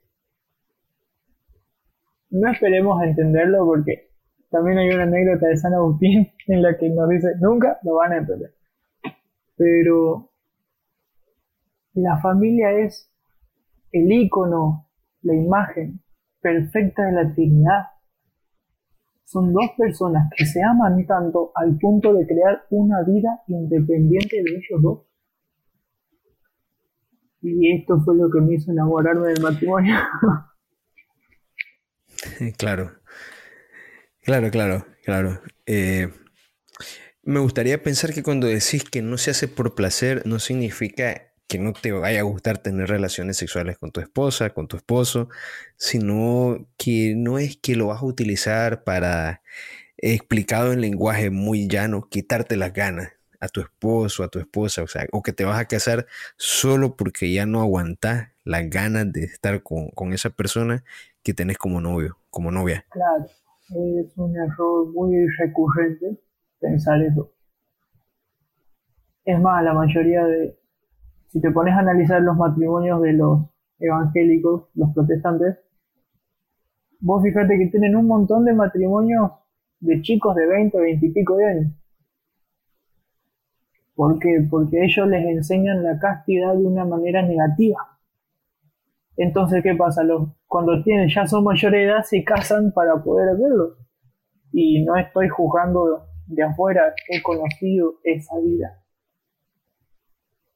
[2.31, 4.09] No esperemos a entenderlo porque
[4.49, 8.13] también hay una anécdota de San Agustín en la que nos dice, nunca lo van
[8.13, 8.55] a entender.
[9.57, 10.31] Pero
[11.93, 13.13] la familia es
[13.91, 14.87] el icono,
[15.21, 16.01] la imagen
[16.41, 17.83] perfecta de la Trinidad.
[19.25, 24.51] Son dos personas que se aman tanto al punto de crear una vida independiente de
[24.51, 24.99] ellos dos.
[27.41, 29.95] Y esto fue lo que me hizo enamorarme del matrimonio.
[32.57, 32.91] Claro.
[34.21, 35.41] Claro, claro, claro.
[35.65, 36.07] Eh,
[37.23, 41.59] me gustaría pensar que cuando decís que no se hace por placer, no significa que
[41.59, 45.27] no te vaya a gustar tener relaciones sexuales con tu esposa, con tu esposo,
[45.75, 49.41] sino que no es que lo vas a utilizar para,
[49.97, 53.11] explicado en lenguaje muy llano, quitarte las ganas
[53.41, 56.05] a tu esposo, a tu esposa, o sea, o que te vas a casar
[56.37, 60.85] solo porque ya no aguantas las ganas de estar con, con esa persona
[61.21, 62.85] que tenés como novio, como novia.
[62.91, 66.17] Claro, es un error muy recurrente
[66.61, 67.29] pensar eso.
[69.25, 70.60] Es más, la mayoría de,
[71.31, 73.45] si te pones a analizar los matrimonios de los
[73.79, 75.59] evangélicos, los protestantes,
[76.99, 79.31] vos fíjate que tienen un montón de matrimonios
[79.79, 81.73] de chicos de 20, 20 y pico de años.
[83.95, 84.45] ¿Por qué?
[84.49, 87.97] Porque ellos les enseñan la castidad de una manera negativa.
[89.15, 90.03] Entonces, ¿qué pasa?
[90.03, 93.77] Los, cuando tienen, ya son mayor de edad, se casan para poder hacerlo.
[94.51, 98.80] Y no estoy juzgando de afuera, he conocido esa vida.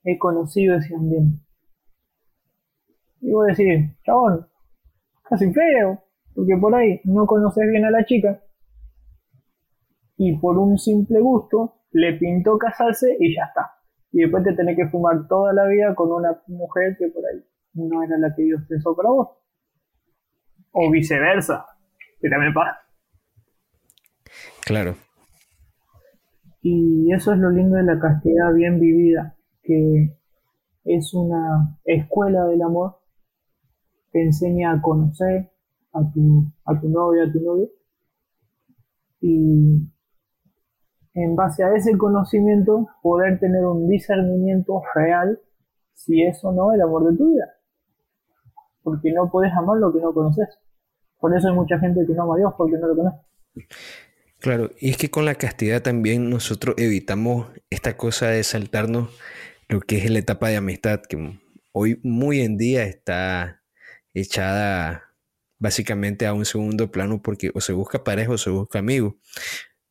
[0.05, 1.43] He conocido ese ambiente.
[3.19, 4.47] Y voy a decir, chabón,
[5.23, 8.41] casi feo, porque por ahí no conoces bien a la chica.
[10.17, 13.71] Y por un simple gusto, le pintó casarse y ya está.
[14.11, 17.43] Y después te tenés que fumar toda la vida con una mujer que por ahí
[17.73, 19.29] no era la que Dios pensó para vos.
[20.71, 21.65] O viceversa,
[22.21, 22.79] que también pasa.
[24.65, 24.95] Claro.
[26.61, 29.34] Y eso es lo lindo de la castidad bien vivida,
[29.65, 30.17] que
[30.85, 32.99] es una escuela del amor,
[34.11, 35.51] te enseña a conocer
[35.91, 37.69] a tu, a tu novia, a tu novio,
[39.19, 39.89] y
[41.15, 45.39] en base a ese conocimiento poder tener un discernimiento real
[45.93, 47.45] si es o no el amor de tu vida.
[48.83, 50.47] Porque no puedes amar lo que no conoces.
[51.19, 53.17] Por eso hay mucha gente que no ama a Dios porque no lo conoce.
[54.39, 59.09] Claro, y es que con la castidad también nosotros evitamos esta cosa de saltarnos
[59.67, 61.39] lo que es la etapa de amistad, que
[61.71, 63.63] hoy muy en día está
[64.13, 65.13] echada
[65.59, 69.17] básicamente a un segundo plano porque o se busca pareja o se busca amigo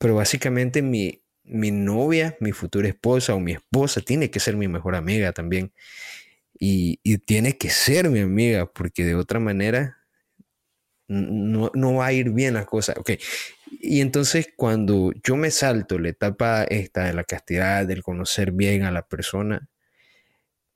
[0.05, 4.69] pero básicamente mi, mi novia, mi futura esposa o mi esposa tiene que ser mi
[4.69, 5.73] mejor amiga también.
[6.53, 9.97] Y, tiene que ser mi amiga, porque de otra manera
[11.09, 12.93] no, va a ir bien la cosa.
[12.99, 13.13] Ok.
[13.81, 18.85] Y entonces cuando yo me salto la etapa esta de la castidad, del conocer bien
[18.85, 19.69] a la persona,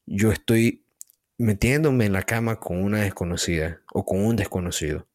[0.06, 0.84] yo estoy
[1.38, 5.06] metiéndome en la cama con una desconocida o con un desconocido.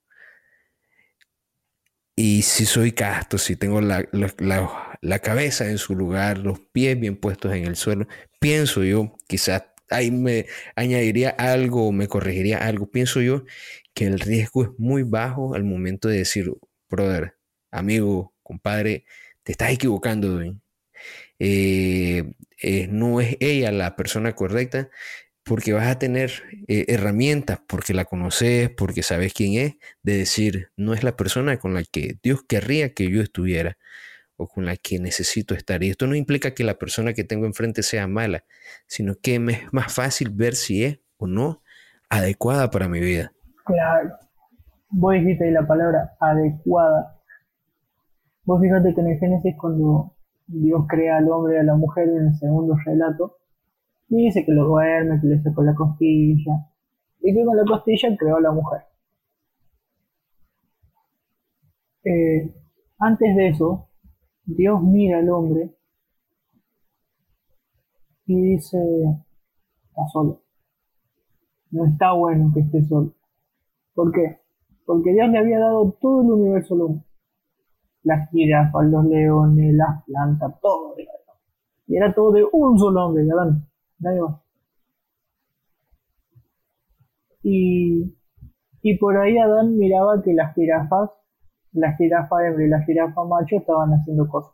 [2.16, 7.54] Y si soy casto, si tengo la, cabeza en su lugar, los pies bien puestos
[7.54, 8.08] en el suelo,
[8.40, 13.46] pienso yo, quizás ahí me añadiría algo me corregiría algo, pienso yo
[13.94, 16.52] que el riesgo es muy bajo al momento de decir,
[16.90, 17.36] brother,
[17.74, 19.06] amigo, compadre,
[19.44, 20.42] te estás equivocando,
[21.40, 24.90] eh, eh, no es ella la persona correcta,
[25.44, 26.32] porque vas a tener
[26.68, 31.58] eh, herramientas, porque la conoces, porque sabes quién es, de decir, no es la persona
[31.58, 33.78] con la que Dios querría que yo estuviera
[34.38, 35.84] o con la que necesito estar.
[35.84, 38.46] Y esto no implica que la persona que tengo enfrente sea mala,
[38.88, 41.62] sino que me es más fácil ver si es o no
[42.10, 43.34] adecuada para mi vida.
[43.66, 44.16] Claro.
[44.90, 47.20] Vos dijiste ahí la palabra adecuada.
[48.46, 50.16] Vos fíjate que en el Génesis cuando
[50.48, 53.38] Dios crea al hombre y a la mujer en el segundo relato,
[54.10, 56.70] dice que lo duerme, que le sacó la costilla,
[57.22, 58.82] y que con la costilla creó a la mujer.
[62.04, 62.54] Eh,
[63.00, 63.88] antes de eso,
[64.46, 65.74] Dios mira al hombre
[68.26, 68.78] y dice,
[69.88, 70.42] está solo.
[71.72, 73.14] No está bueno que esté solo.
[73.94, 74.42] ¿Por qué?
[74.86, 77.06] Porque Dios le había dado todo el universo al hombre.
[78.04, 80.96] Las jirafas, los leones, las plantas, todo.
[81.88, 83.66] Y era todo de un solo hombre, Adán
[84.04, 84.42] nadie más.
[87.44, 88.16] Y,
[88.82, 91.10] y por ahí Adán miraba que las jirafas,
[91.74, 94.54] la jirafa hembra y la jirafa macho estaban haciendo cosas.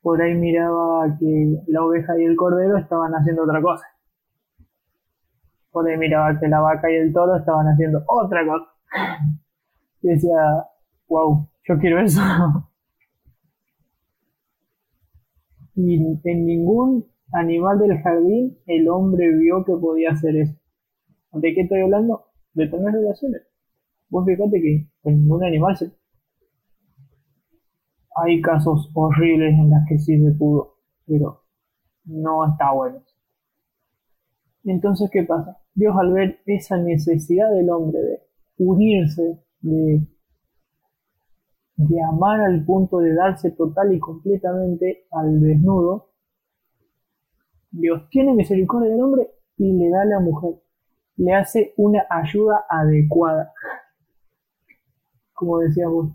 [0.00, 3.86] Por ahí miraba que la oveja y el cordero estaban haciendo otra cosa.
[5.70, 8.66] Por ahí miraba que la vaca y el toro estaban haciendo otra cosa.
[10.04, 10.66] Y decía,
[11.12, 12.20] wow, yo quiero eso.
[15.74, 20.58] y en ningún animal del jardín, el hombre vio que podía hacer eso.
[21.32, 22.24] ¿De qué estoy hablando?
[22.54, 23.42] De tener relaciones.
[24.08, 25.92] Vos fíjate que en ningún animal se...
[28.14, 31.44] Hay casos horribles en los que sí se pudo, pero
[32.04, 33.02] no está bueno.
[34.64, 35.58] Entonces, ¿qué pasa?
[35.74, 38.20] Dios al ver esa necesidad del hombre de
[38.58, 40.06] unirse, de,
[41.76, 46.10] de amar al punto de darse total y completamente al desnudo,
[47.70, 50.62] Dios tiene misericordia del hombre y le da a la mujer,
[51.16, 53.52] le hace una ayuda adecuada,
[55.32, 56.14] como decíamos.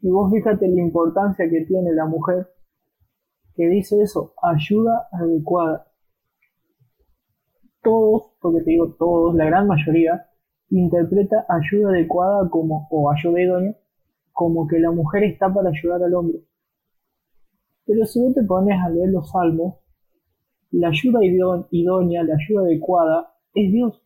[0.00, 2.48] Y vos fíjate la importancia que tiene la mujer,
[3.54, 5.86] que dice eso, ayuda adecuada.
[7.82, 10.28] Todos, porque te digo todos, la gran mayoría,
[10.70, 13.76] interpreta ayuda adecuada como, o ayuda idónea,
[14.36, 16.42] como que la mujer está para ayudar al hombre.
[17.86, 19.76] Pero si vos te pones a leer los salmos,
[20.72, 21.20] la ayuda
[21.70, 24.02] idónea, la ayuda adecuada, es Dios.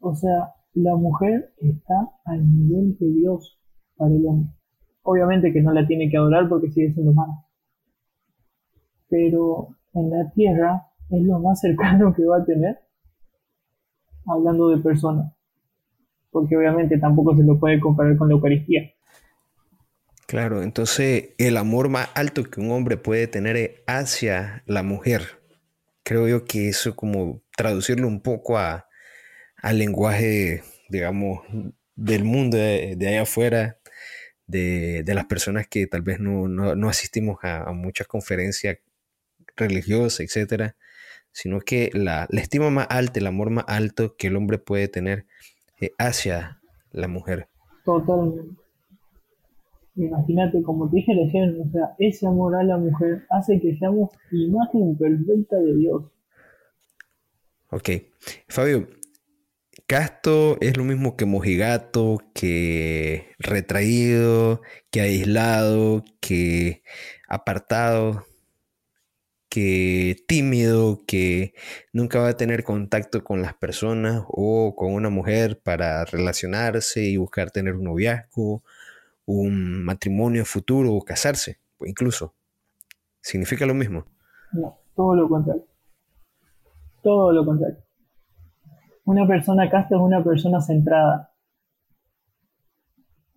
[0.00, 3.56] O sea, la mujer está al nivel de Dios
[3.96, 4.50] para el hombre.
[5.02, 7.44] Obviamente que no la tiene que adorar porque sigue siendo humana.
[9.08, 12.80] Pero en la tierra es lo más cercano que va a tener
[14.26, 15.35] hablando de personas.
[16.36, 18.92] Porque obviamente tampoco se lo puede comparar con la Eucaristía.
[20.26, 25.40] Claro, entonces el amor más alto que un hombre puede tener hacia la mujer.
[26.02, 28.86] Creo yo que eso como traducirlo un poco a,
[29.56, 31.40] al lenguaje, digamos,
[31.94, 33.78] del mundo de, allá afuera,
[34.46, 38.76] de, las personas que tal vez no, asistimos a, muchas conferencias
[39.56, 40.76] religiosas, etcétera,
[41.32, 45.24] sino que la, estima más alta, el amor más alto que el hombre puede tener
[45.80, 46.60] eh, hacia
[46.92, 47.48] la mujer.
[47.84, 48.56] Totalmente.
[49.96, 54.10] Imagínate, como te dije recién, o sea, ese amor a la mujer hace que seamos
[54.30, 56.04] imagen perfecta de Dios.
[57.70, 57.90] Ok.
[58.46, 58.88] Fabio,
[59.86, 64.60] casto es lo mismo que mojigato, que retraído,
[64.90, 66.82] que aislado, que
[67.28, 68.24] apartado,
[70.26, 71.54] tímido, que
[71.92, 77.16] nunca va a tener contacto con las personas o con una mujer para relacionarse y
[77.16, 78.62] buscar tener un noviazgo
[79.26, 82.34] un matrimonio futuro o casarse, incluso.
[83.20, 84.04] ¿Significa lo mismo?
[84.52, 85.66] No, todo lo contrario.
[87.02, 87.78] Todo lo contrario.
[89.04, 91.32] Una persona casta es una persona centrada.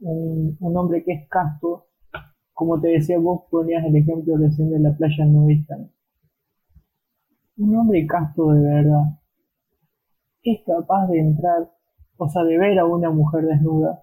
[0.02, 1.88] Un, hombre que es casto,
[2.54, 5.78] como te decía vos, ponías el ejemplo recién de la playa nudista.
[7.60, 9.20] Un hombre casto de verdad
[10.44, 11.70] es capaz de entrar,
[12.16, 14.02] o sea, de ver a una mujer desnuda,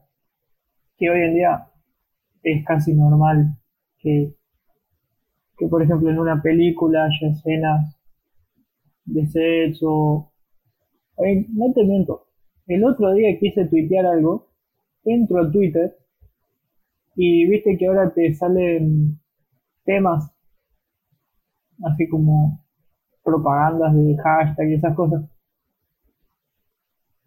[0.98, 1.66] que hoy en día
[2.42, 3.56] es casi normal
[3.98, 4.34] que,
[5.56, 7.98] que, por ejemplo, en una película haya escenas
[9.06, 10.30] de sexo.
[11.16, 12.26] no te miento,
[12.66, 14.48] el otro día quise tuitear algo,
[15.02, 15.96] entro a Twitter
[17.14, 19.18] y viste que ahora te salen
[19.86, 20.30] temas
[21.82, 22.65] así como
[23.26, 25.24] propagandas de hashtag y esas cosas.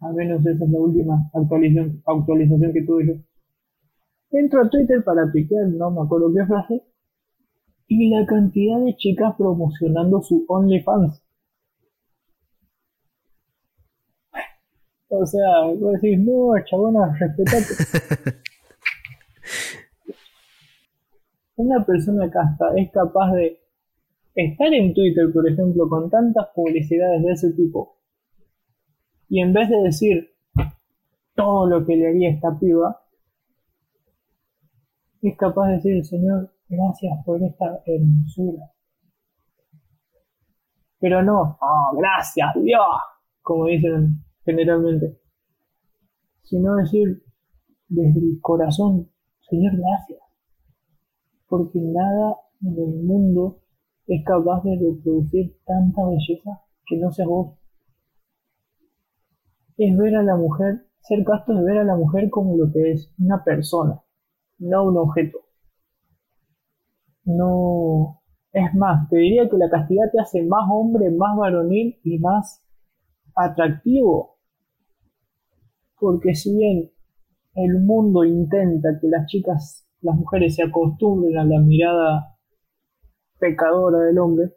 [0.00, 3.14] Al menos esa es la última actualización, actualización que tuve yo.
[4.30, 6.82] Entro a Twitter para tuitear, no me acuerdo qué frase,
[7.86, 11.22] y la cantidad de chicas promocionando su OnlyFans.
[15.08, 18.32] O sea, vos decís, no, chabona, respetate.
[21.56, 23.60] Una persona casta es capaz de
[24.46, 27.98] estar en Twitter, por ejemplo, con tantas publicidades de ese tipo,
[29.28, 30.30] y en vez de decir
[31.34, 33.00] todo lo que le haría esta piba,
[35.22, 38.72] es capaz de decir, Señor, gracias por esta hermosura.
[40.98, 42.84] Pero no, oh, gracias Dios,
[43.42, 45.18] como dicen generalmente,
[46.42, 47.22] sino decir
[47.88, 49.10] desde el corazón,
[49.40, 50.20] Señor, gracias.
[51.46, 53.59] Porque nada en el mundo
[54.14, 57.56] es capaz de reproducir tanta belleza que no seas vos.
[59.76, 62.92] Es ver a la mujer, ser casto es ver a la mujer como lo que
[62.92, 64.02] es, una persona
[64.60, 65.38] no un objeto.
[67.24, 68.20] No.
[68.52, 72.66] Es más, te diría que la castidad te hace más hombre, más varonil y más
[73.34, 74.38] atractivo.
[75.98, 76.90] Porque si bien
[77.54, 82.38] el mundo intenta que las chicas, las mujeres se acostumbren a la mirada
[83.40, 84.54] pecadora del hombre,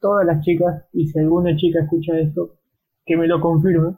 [0.00, 2.56] todas las chicas, y si alguna chica escucha esto,
[3.04, 3.96] que me lo confirme,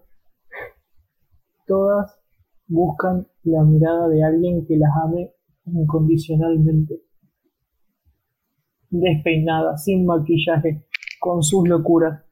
[1.66, 2.20] todas
[2.66, 5.32] buscan la mirada de alguien que las ame
[5.66, 7.00] incondicionalmente.
[8.90, 10.84] Despeinada, sin maquillaje,
[11.20, 12.24] con sus locuras,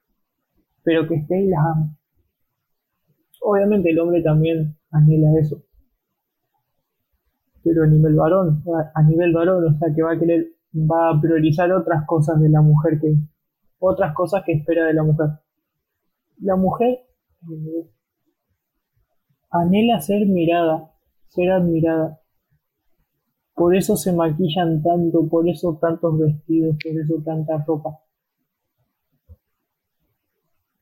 [0.82, 1.96] pero que esté y las ame.
[3.42, 5.62] Obviamente el hombre también anhela eso.
[7.68, 8.62] Pero a nivel varón,
[8.94, 12.48] a nivel varón, o sea que va a querer, va a priorizar otras cosas de
[12.48, 13.14] la mujer que,
[13.78, 15.28] otras cosas que espera de la mujer.
[16.40, 17.00] la mujer
[17.42, 17.90] eh,
[19.50, 20.94] anhela ser mirada,
[21.26, 22.22] ser admirada.
[23.54, 27.98] Por eso se maquillan tanto, por eso tantos vestidos, por eso tanta ropa.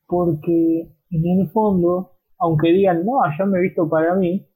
[0.05, 4.46] Porque en el fondo, aunque digan, no, yo me he visto para mí,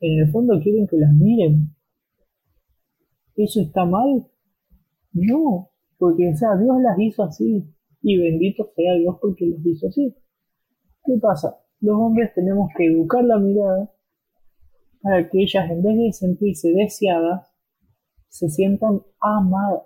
[0.00, 1.74] en el fondo quieren que las miren.
[3.36, 4.26] ¿Eso está mal?
[5.12, 7.64] No, porque o sea, Dios las hizo así.
[8.02, 10.14] Y bendito sea Dios porque las hizo así.
[11.04, 11.56] ¿Qué pasa?
[11.80, 13.92] Los hombres tenemos que educar la mirada
[15.00, 17.48] para que ellas, en vez de sentirse deseadas,
[18.28, 19.82] se sientan amadas.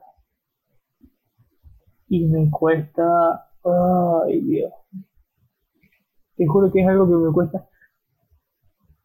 [2.09, 4.73] Y me cuesta, ay Dios.
[6.37, 7.69] Te juro que es algo que me cuesta.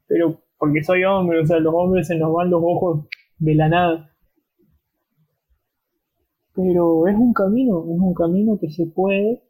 [0.08, 3.70] Pero porque soy hombre, o sea, los hombres se nos van los ojos de la
[3.70, 4.12] nada.
[6.54, 9.44] Pero es un camino, es un camino que se puede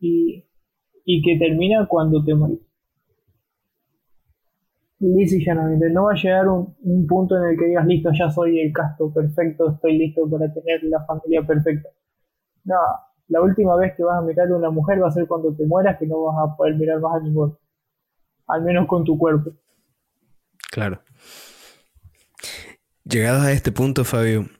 [0.00, 0.44] y,
[1.04, 2.60] y que termina cuando te morís.
[4.98, 8.10] Listo y llanamente, no va a llegar un, un, punto en el que digas, listo,
[8.18, 11.90] ya soy el casto perfecto, estoy listo para tener la familia perfecta.
[12.64, 12.76] No,
[13.28, 15.66] la última vez que vas a mirar a una mujer va a ser cuando te
[15.66, 17.52] mueras, que no vas a poder mirar más a ninguna.
[18.46, 19.50] Al menos con tu cuerpo.
[20.76, 21.02] Claro.
[23.04, 24.50] Llegados a este punto, Fabio,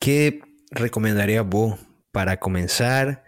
[0.00, 0.40] ¿qué
[0.70, 1.78] recomendarías vos
[2.12, 3.22] para comenzar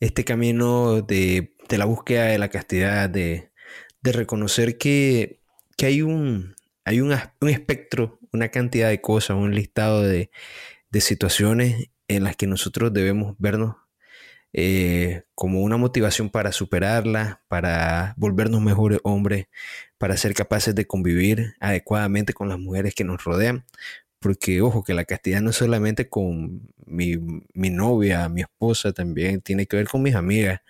[0.00, 3.52] este camino de, de la búsqueda de la castidad, de,
[4.00, 5.40] de reconocer que
[5.76, 7.12] que hay un, hay un,
[7.48, 10.32] espectro, una cantidad de cosas, un listado de,
[10.92, 13.76] situaciones en las que nosotros debemos vernos
[14.52, 19.46] eh, como una motivación para superarlas, para volvernos mejores hombres,
[20.00, 23.66] para ser capaces de convivir adecuadamente con las mujeres que nos rodean.
[24.18, 27.18] Porque, ojo, que la castidad no es solamente con mi,
[27.52, 30.62] mi novia, mi esposa, también tiene que ver con mis amigas,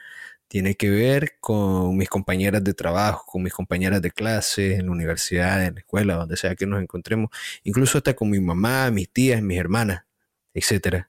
[0.49, 4.93] tiene que ver con mis compañeras de trabajo, con mis compañeras de clase, en la
[4.93, 7.31] universidad, en la escuela, donde sea que nos encontremos,
[7.63, 10.03] incluso hasta con mi mamá, mis tías, mis hermanas,
[10.55, 11.07] etc.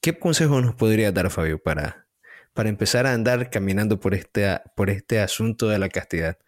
[0.00, 2.08] ¿Qué consejo nos podría dar, Fabio, para,
[2.54, 6.38] para empezar a andar caminando por este, por este asunto de la castidad?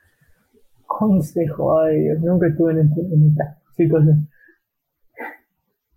[1.01, 4.29] Consejo, ay Dios, nunca estuve en, este, esta situación.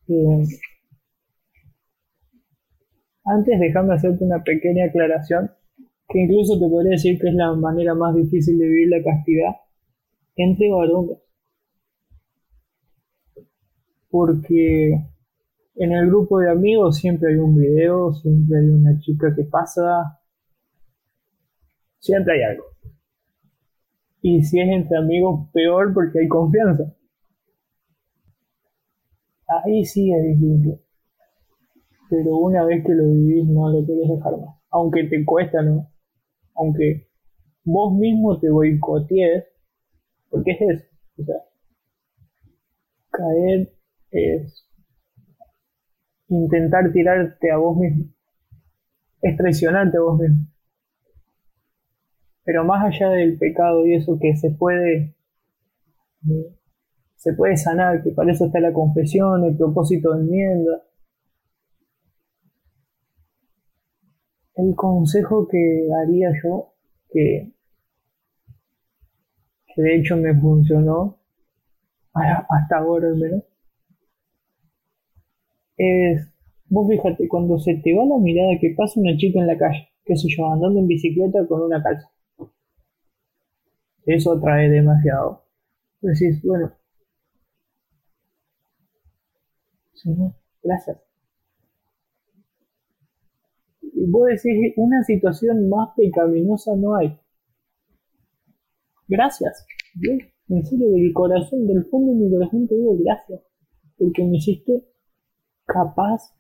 [0.08, 0.44] Eh,
[3.26, 5.52] antes déjame hacerte una pequeña aclaración
[6.08, 9.52] que incluso te podría decir que es la manera más difícil de vivir la castidad
[10.38, 11.18] entre varones.
[14.10, 14.94] Porque
[15.76, 20.22] en el grupo de amigos siempre hay un video, siempre hay una chica que pasa,
[22.00, 22.74] siempre hay algo.
[24.24, 26.96] Y si es entre amigos, peor porque hay confianza.
[29.48, 30.80] Ahí sí es difícil.
[32.10, 34.56] Pero una vez que lo vivís no lo querés dejar más.
[34.72, 35.94] Aunque te cuesta, ¿no?
[36.56, 37.08] aunque
[37.64, 39.46] vos mismo te boicotees,
[40.30, 40.86] porque es eso,
[41.18, 41.36] o sea,
[43.12, 43.74] caer
[44.12, 44.68] es
[46.28, 48.06] intentar tirarte a vos mismo,
[49.22, 50.48] es traicionarte a vos mismo.
[52.44, 55.16] Pero más allá del pecado y eso que se puede
[57.16, 60.84] se puede sanar, que para eso está la confesión, el propósito de enmienda.
[64.56, 66.74] el consejo que daría yo,
[67.10, 67.54] que,
[69.68, 71.20] que de hecho me funcionó,
[72.14, 73.44] hasta ahora al menos,
[75.78, 76.32] es,
[76.68, 79.90] vos fíjate, cuando se te va la mirada que pasa una chica en la calle,
[80.06, 82.12] qué sé yo, andando en bicicleta con una calza,
[84.06, 85.46] eso atrae demasiado.
[86.02, 86.74] Decís, bueno,
[90.62, 90.98] gracias
[94.08, 97.18] vos decís, una situación más pecaminosa no hay.
[99.08, 99.66] Gracias.
[99.96, 103.42] Bien, en serio, del corazón, del fondo de mi corazón te digo gracias.
[103.98, 104.86] Porque me hiciste
[105.66, 106.36] capaz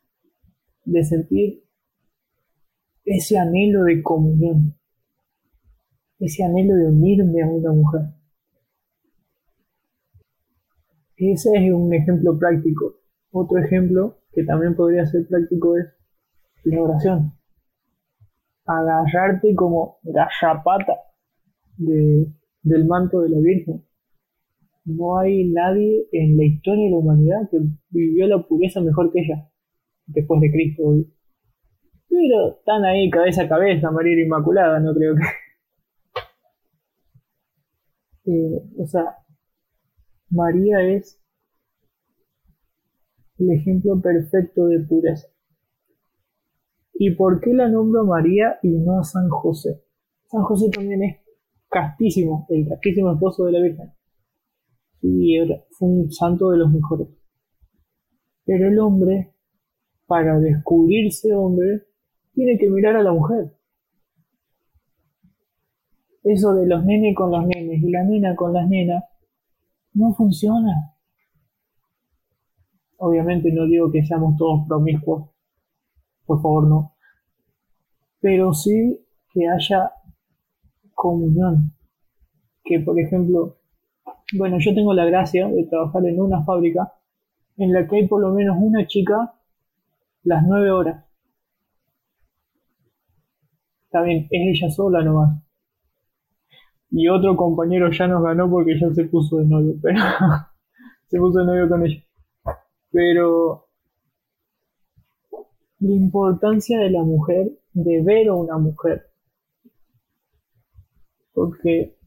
[0.85, 1.63] de sentir
[3.05, 4.75] ese anhelo de comunión.
[6.23, 8.01] Ese anhelo de unirme a una mujer.
[11.17, 12.95] Ese es un ejemplo práctico.
[13.31, 15.85] Otro ejemplo que también podría ser práctico es
[16.63, 17.33] la oración
[18.65, 20.93] agarrarte como gallapata
[21.77, 22.27] de,
[22.61, 23.83] del manto de la Virgen.
[24.85, 27.57] No hay nadie en la historia de la humanidad que
[27.89, 29.49] vivió la pureza mejor que ella,
[30.05, 30.83] después de Cristo.
[32.09, 35.21] Pero están ahí cabeza a cabeza, María Inmaculada, no creo que...
[38.25, 39.17] Eh, o sea,
[40.29, 41.19] María es
[43.37, 45.27] el ejemplo perfecto de pureza.
[46.93, 49.83] ¿Y por qué la nombro a María y no a San José?
[50.25, 51.17] San José también es
[51.69, 53.91] castísimo, el castísimo esposo de la Virgen.
[55.01, 55.37] Y
[55.71, 57.09] fue un santo de los mejores.
[58.45, 59.33] Pero el hombre,
[60.05, 61.87] para descubrirse hombre,
[62.33, 63.51] tiene que mirar a la mujer.
[66.23, 69.03] Eso de los nenes con los nenes y la nena con las nenas
[69.93, 70.95] no funciona.
[72.97, 75.29] Obviamente no digo que seamos todos promiscuos,
[76.25, 76.95] por favor no.
[78.21, 79.91] Pero sí que haya
[80.93, 81.73] comunión.
[82.63, 83.57] Que por ejemplo,
[84.37, 86.93] bueno, yo tengo la gracia de trabajar en una fábrica
[87.57, 89.33] en la que hay por lo menos una chica
[90.23, 91.05] las nueve horas.
[93.85, 95.42] Está bien, es ella sola nomás.
[96.95, 99.97] Y otro compañero ya nos ganó porque ya se puso de novio, pero
[101.07, 102.03] se puso de novio con ella.
[102.91, 103.65] Pero
[105.79, 109.07] la importancia de la mujer, de ver a una mujer.
[111.33, 111.97] Porque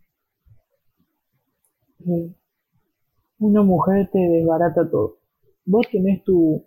[2.07, 2.34] eh,
[3.41, 5.18] una mujer te desbarata todo.
[5.64, 6.64] Vos tenés tu,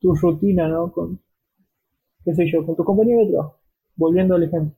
[0.00, 0.90] tu rutina, ¿no?
[0.90, 1.20] Con,
[2.24, 3.58] qué sé yo, con tu compañero de trabajo.
[3.94, 4.77] Volviendo al ejemplo.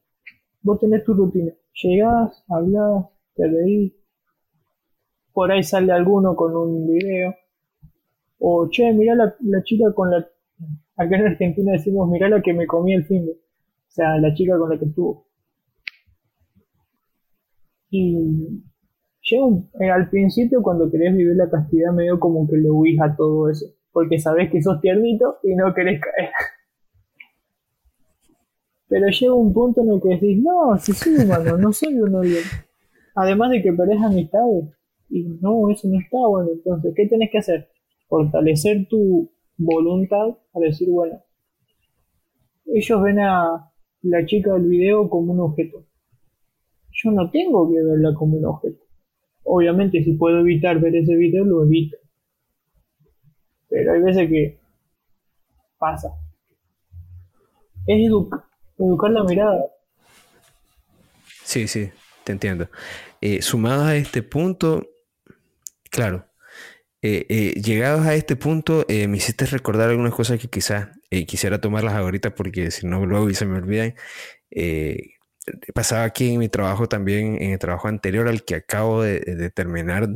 [0.62, 1.52] Vos tenés tu rutina.
[1.82, 3.92] Llegás, hablas, te reís.
[5.32, 7.34] Por ahí sale alguno con un video.
[8.38, 10.18] O, che, mirá la, la chica con la...
[10.96, 13.32] Acá en Argentina decimos, mirá la que me comí el fin de...
[13.32, 15.26] O sea, la chica con la que estuvo.
[17.90, 18.62] Y
[19.32, 23.48] eh, al principio cuando querés vivir la castidad medio como que le huís a todo
[23.48, 26.30] eso, porque sabés que sos tiernito y no querés caer.
[28.90, 32.12] Pero llega un punto en el que decís, no, si soy humano, no soy un
[32.12, 32.38] odio.
[33.14, 34.64] Además de que perdés amistades.
[35.08, 36.50] Y no, eso no está bueno.
[36.52, 37.68] Entonces, ¿qué tenés que hacer?
[38.08, 41.22] Fortalecer tu voluntad a decir, bueno,
[42.66, 43.72] ellos ven a
[44.02, 45.86] la chica del video como un objeto.
[46.90, 48.82] Yo no tengo que verla como un objeto.
[49.44, 51.96] Obviamente, si puedo evitar ver ese video, lo evito.
[53.68, 54.58] Pero hay veces que
[55.78, 56.08] pasa.
[57.86, 58.49] Es educar
[58.80, 59.62] Educar la mirada.
[61.44, 61.90] Sí, sí,
[62.24, 62.70] te entiendo.
[63.20, 64.88] Eh, sumados a este punto,
[65.90, 66.26] claro,
[67.02, 70.88] eh, eh, llegados a este punto, me hiciste recordar algunas cosas que quizás
[71.26, 73.94] quisiera tomarlas ahorita porque si no luego y se me olvidan.
[75.74, 79.50] pasaba aquí en mi trabajo también, en el trabajo anterior al que acabo de, de
[79.50, 80.08] terminar,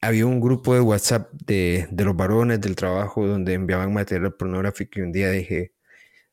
[0.00, 5.00] había un grupo de WhatsApp de, de, los varones del trabajo donde enviaban material pornográfico
[5.00, 5.72] y un día dije,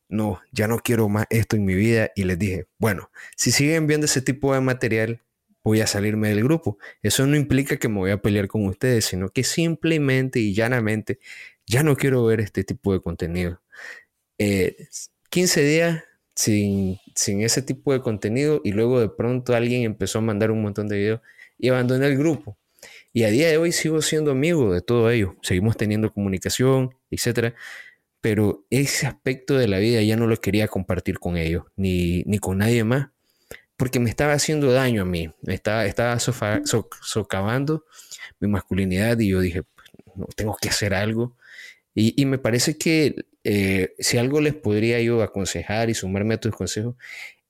[0.10, 3.88] no, ya no quiero más esto en mi vida y les dije, bueno, si siguen
[3.88, 5.22] viendo ese tipo de material,
[5.64, 6.78] voy a salirme del grupo.
[7.02, 11.20] Eso no implica que me voy a pelear con ustedes, sino que simplemente y llanamente
[11.66, 13.62] ya no quiero ver este tipo de contenido.
[14.38, 14.76] 15
[15.62, 16.04] eh, días
[16.36, 20.62] sin, sin ese tipo de contenido y luego de pronto alguien empezó a mandar un
[20.62, 21.22] montón de videos
[21.58, 22.58] y abandoné el grupo.
[23.12, 25.36] Y a día de hoy sigo siendo amigo de todo ello.
[25.42, 27.56] Seguimos teniendo comunicación, etcétera
[28.26, 32.40] pero ese aspecto de la vida ya no lo quería compartir con ellos, ni, ni
[32.40, 33.10] con nadie más,
[33.78, 37.86] porque me estaba haciendo daño a mí, estaba, estaba socavando
[38.40, 39.62] mi masculinidad y yo dije,
[40.36, 41.38] tengo que hacer algo.
[41.94, 46.40] Y, y me parece que eh, si algo les podría yo aconsejar y sumarme a
[46.40, 46.96] tus consejos,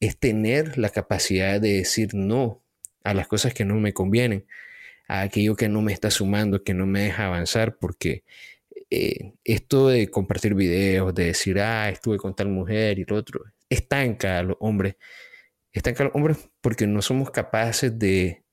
[0.01, 2.61] es tener la capacidad de decir no
[3.05, 4.45] a las cosas que no me convienen,
[5.07, 8.25] a aquello que no me está sumando, que no me deja avanzar, porque
[8.97, 13.43] eh, esto de compartir videos, de decir, ah, estuve con tal mujer y lo otro,
[13.69, 14.95] estanca a los hombres.
[15.73, 18.45] Estanca a los hombres porque no somos capaces de,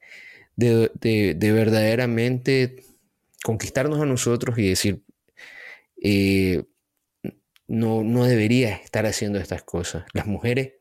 [0.56, 2.82] de, verdaderamente
[3.44, 5.04] conquistarnos a nosotros y decir,
[6.02, 6.64] eh,
[7.68, 10.06] no, no debería estar haciendo estas cosas.
[10.12, 10.72] Las mujeres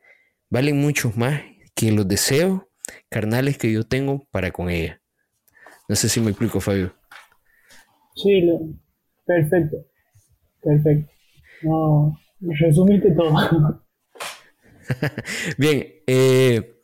[0.50, 1.40] valen mucho más
[1.76, 2.62] que los deseos
[3.08, 4.98] carnales que yo tengo para con ellas.
[5.88, 6.96] No sé si me explico, Fabio.
[8.16, 8.60] Sí, lo,
[9.24, 9.86] Perfecto,
[10.62, 11.12] perfecto.
[11.62, 13.82] No, resumiste todo.
[15.58, 16.80] Bien, eh,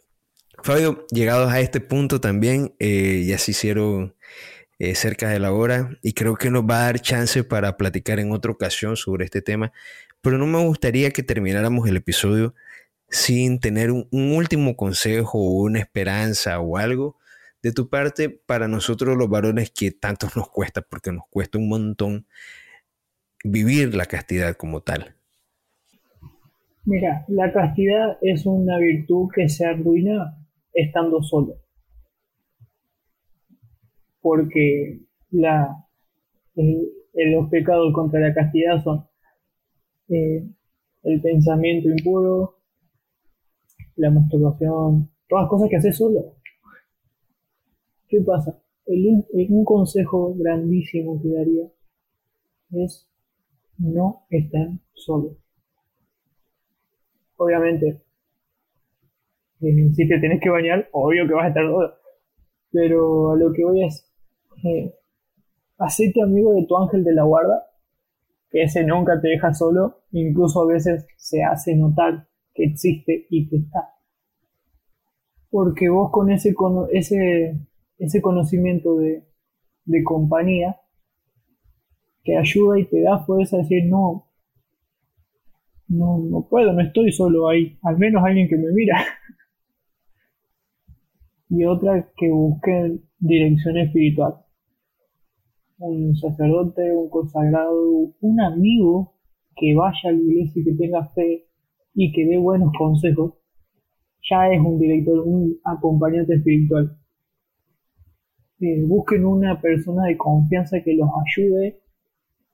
[0.63, 4.15] Fabio, llegados a este punto también, eh, ya se hicieron
[4.79, 8.21] eh, cerca de la hora y creo que nos va a dar chance para platicar
[8.21, 9.73] en otra ocasión sobre este tema,
[10.21, 12.55] pero no me gustaría que termináramos el episodio
[13.11, 17.18] sin tener un último consejo o una esperanza o algo
[17.63, 21.69] de tu parte para nosotros los varones que tanto nos cuesta, porque nos cuesta un
[21.69, 22.27] montón
[23.45, 25.15] vivir la castidad como tal?
[26.85, 30.39] Mira, la castidad es una virtud que se arruina
[30.73, 31.57] estando solo.
[34.21, 35.01] Porque
[35.31, 35.87] la,
[36.55, 39.07] los pecados contra la castidad son
[40.09, 40.49] eh,
[41.03, 42.59] el pensamiento impuro,
[43.97, 46.38] la masturbación, todas cosas que haces solo.
[48.09, 48.59] ¿Qué pasa?
[48.87, 51.69] El, un consejo grandísimo que daría
[52.73, 53.09] es
[53.79, 55.37] no estar solo.
[57.37, 58.03] Obviamente,
[59.61, 61.95] si te tenés que bañar, obvio que vas a estar solo.
[62.71, 64.11] Pero a lo que voy es,
[64.65, 64.95] eh,
[65.79, 67.67] hacete amigo de tu ángel de la guarda,
[68.51, 73.49] que ese nunca te deja solo, incluso a veces se hace notar que existe y
[73.49, 73.95] que está.
[75.51, 76.55] Porque vos con ese,
[76.93, 77.59] ese,
[77.99, 79.25] ese conocimiento de,
[80.05, 80.77] compañía,
[82.25, 84.27] te ayuda y te da fuerza a decir, no,
[85.89, 88.99] no, no puedo, no estoy solo ahí, al menos alguien que me mira.
[91.49, 94.45] y otra que busque dirección espiritual.
[95.79, 99.15] Un sacerdote, un consagrado, un amigo
[99.57, 101.47] que vaya a la iglesia y que tenga fe
[101.95, 103.35] y que dé buenos consejos,
[104.29, 106.98] ya es un director, un acompañante espiritual.
[108.61, 111.81] Eh, busquen una persona de confianza que los ayude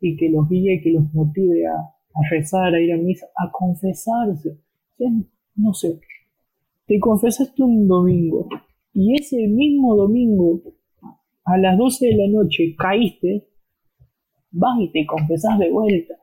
[0.00, 1.90] y que los guíe y que los motive a,
[2.30, 4.58] rezar, a ir a misa, a confesarse.
[5.56, 6.00] No sé,
[6.86, 8.48] te confesaste un domingo
[8.92, 10.60] y ese mismo domingo
[11.44, 13.48] a las 12 de la noche caíste,
[14.50, 16.14] vas y te confesás de vuelta.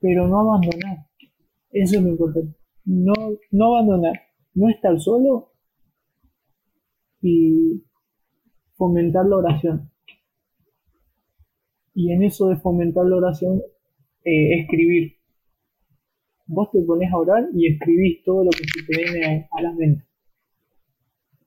[0.00, 1.06] Pero no abandonar.
[1.70, 2.56] Eso es lo importante.
[2.84, 3.12] No,
[3.50, 4.14] no abandonar.
[4.54, 5.52] No estar solo
[7.22, 7.84] y
[8.82, 9.92] fomentar la oración.
[11.94, 13.62] Y en eso de fomentar la oración,
[14.24, 15.12] eh, escribir.
[16.46, 19.72] Vos te pones a orar y escribís todo lo que se te viene a, la
[19.72, 20.04] mente.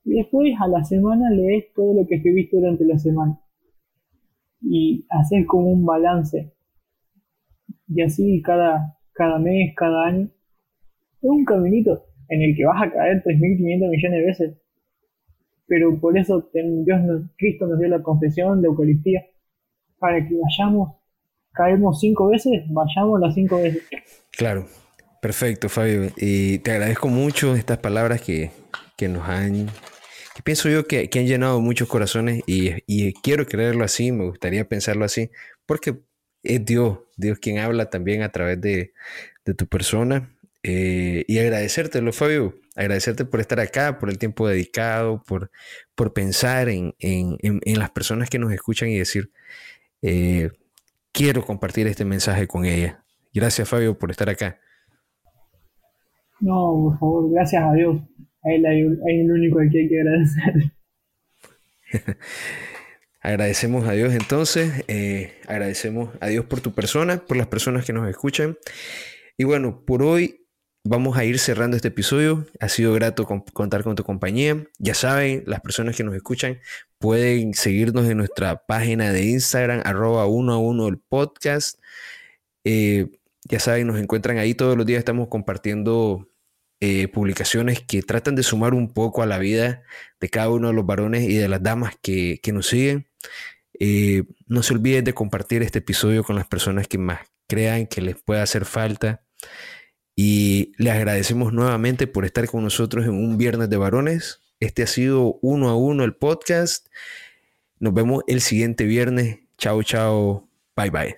[0.05, 3.37] Y después a la semana lees todo lo que escribiste durante la semana.
[4.61, 6.53] Y haces como un balance.
[7.89, 10.29] Y así cada, cada mes, cada año.
[11.21, 14.64] Es un caminito en el que vas a caer 3.500 millones de veces.
[15.67, 17.01] Pero por eso Dios,
[17.37, 19.25] Cristo nos dio la confesión, la Eucaristía
[19.97, 20.95] para que vayamos,
[21.51, 23.83] caemos cinco veces, vayamos las cinco veces.
[24.31, 24.67] Claro,
[25.21, 26.11] perfecto, Fabio.
[26.17, 28.51] Y te agradezco mucho estas palabras que,
[29.07, 29.67] nos han,
[30.35, 35.05] que pienso yo que, han llenado muchos corazones y, quiero creerlo así, me gustaría pensarlo
[35.05, 35.31] así,
[35.65, 35.95] porque
[36.43, 38.93] es Dios, Dios quien habla también a través de,
[39.57, 40.34] tu persona.
[40.67, 45.51] Eh, y agradecértelo, Fabio, agradecerte por estar acá, por el tiempo dedicado, por,
[45.93, 49.29] por pensar en, en las personas que nos escuchan y decir,
[50.01, 50.49] eh,
[51.11, 53.03] quiero compartir este mensaje con ella.
[53.31, 54.59] Gracias Fabio por estar acá.
[56.39, 58.01] No, por favor, gracias a Dios.
[58.43, 60.71] A él es el único al que hay que agradecer.
[63.21, 67.93] Agradecemos a Dios entonces, eh, agradecemos a Dios por tu persona, por las personas que
[67.93, 68.57] nos escuchan.
[69.35, 70.44] Y bueno, por hoy
[70.85, 72.45] vamos a ir cerrando este episodio.
[72.59, 74.65] Ha sido grato contar con tu compañía.
[74.77, 76.59] Ya saben, las personas que nos escuchan
[76.99, 81.79] pueden seguirnos en nuestra página de Instagram, arroba uno a uno el podcast.
[82.63, 83.07] Eh,
[83.43, 84.99] ya saben, nos encuentran ahí todos los días.
[84.99, 86.29] Estamos compartiendo
[86.79, 89.81] eh, publicaciones que tratan de sumar un poco a la vida
[90.19, 93.07] de cada uno de los varones y de las damas que, nos siguen.
[93.79, 98.01] Eh, no se olviden de compartir este episodio con las personas que más crean que
[98.01, 99.25] les pueda hacer falta.
[100.15, 104.39] Y les agradecemos nuevamente por estar con nosotros en un viernes de varones.
[104.59, 106.87] Este ha sido uno a uno el podcast.
[107.79, 109.39] Nos vemos el siguiente viernes.
[109.57, 110.49] Chao, chao.
[110.75, 111.17] Bye, bye.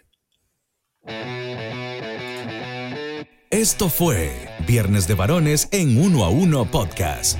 [3.50, 4.32] Esto fue
[4.68, 7.40] Viernes de Varones en Uno a Uno Podcast.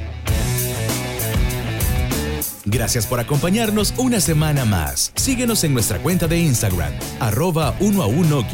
[2.70, 5.14] Gracias por acompañarnos una semana más.
[5.16, 6.92] Síguenos en nuestra cuenta de Instagram,
[7.22, 8.46] arroba uno a uno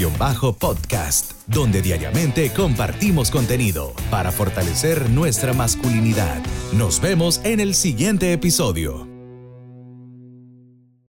[0.53, 6.43] podcast, donde diariamente compartimos contenido para fortalecer nuestra masculinidad.
[6.73, 9.12] Nos vemos en el siguiente episodio.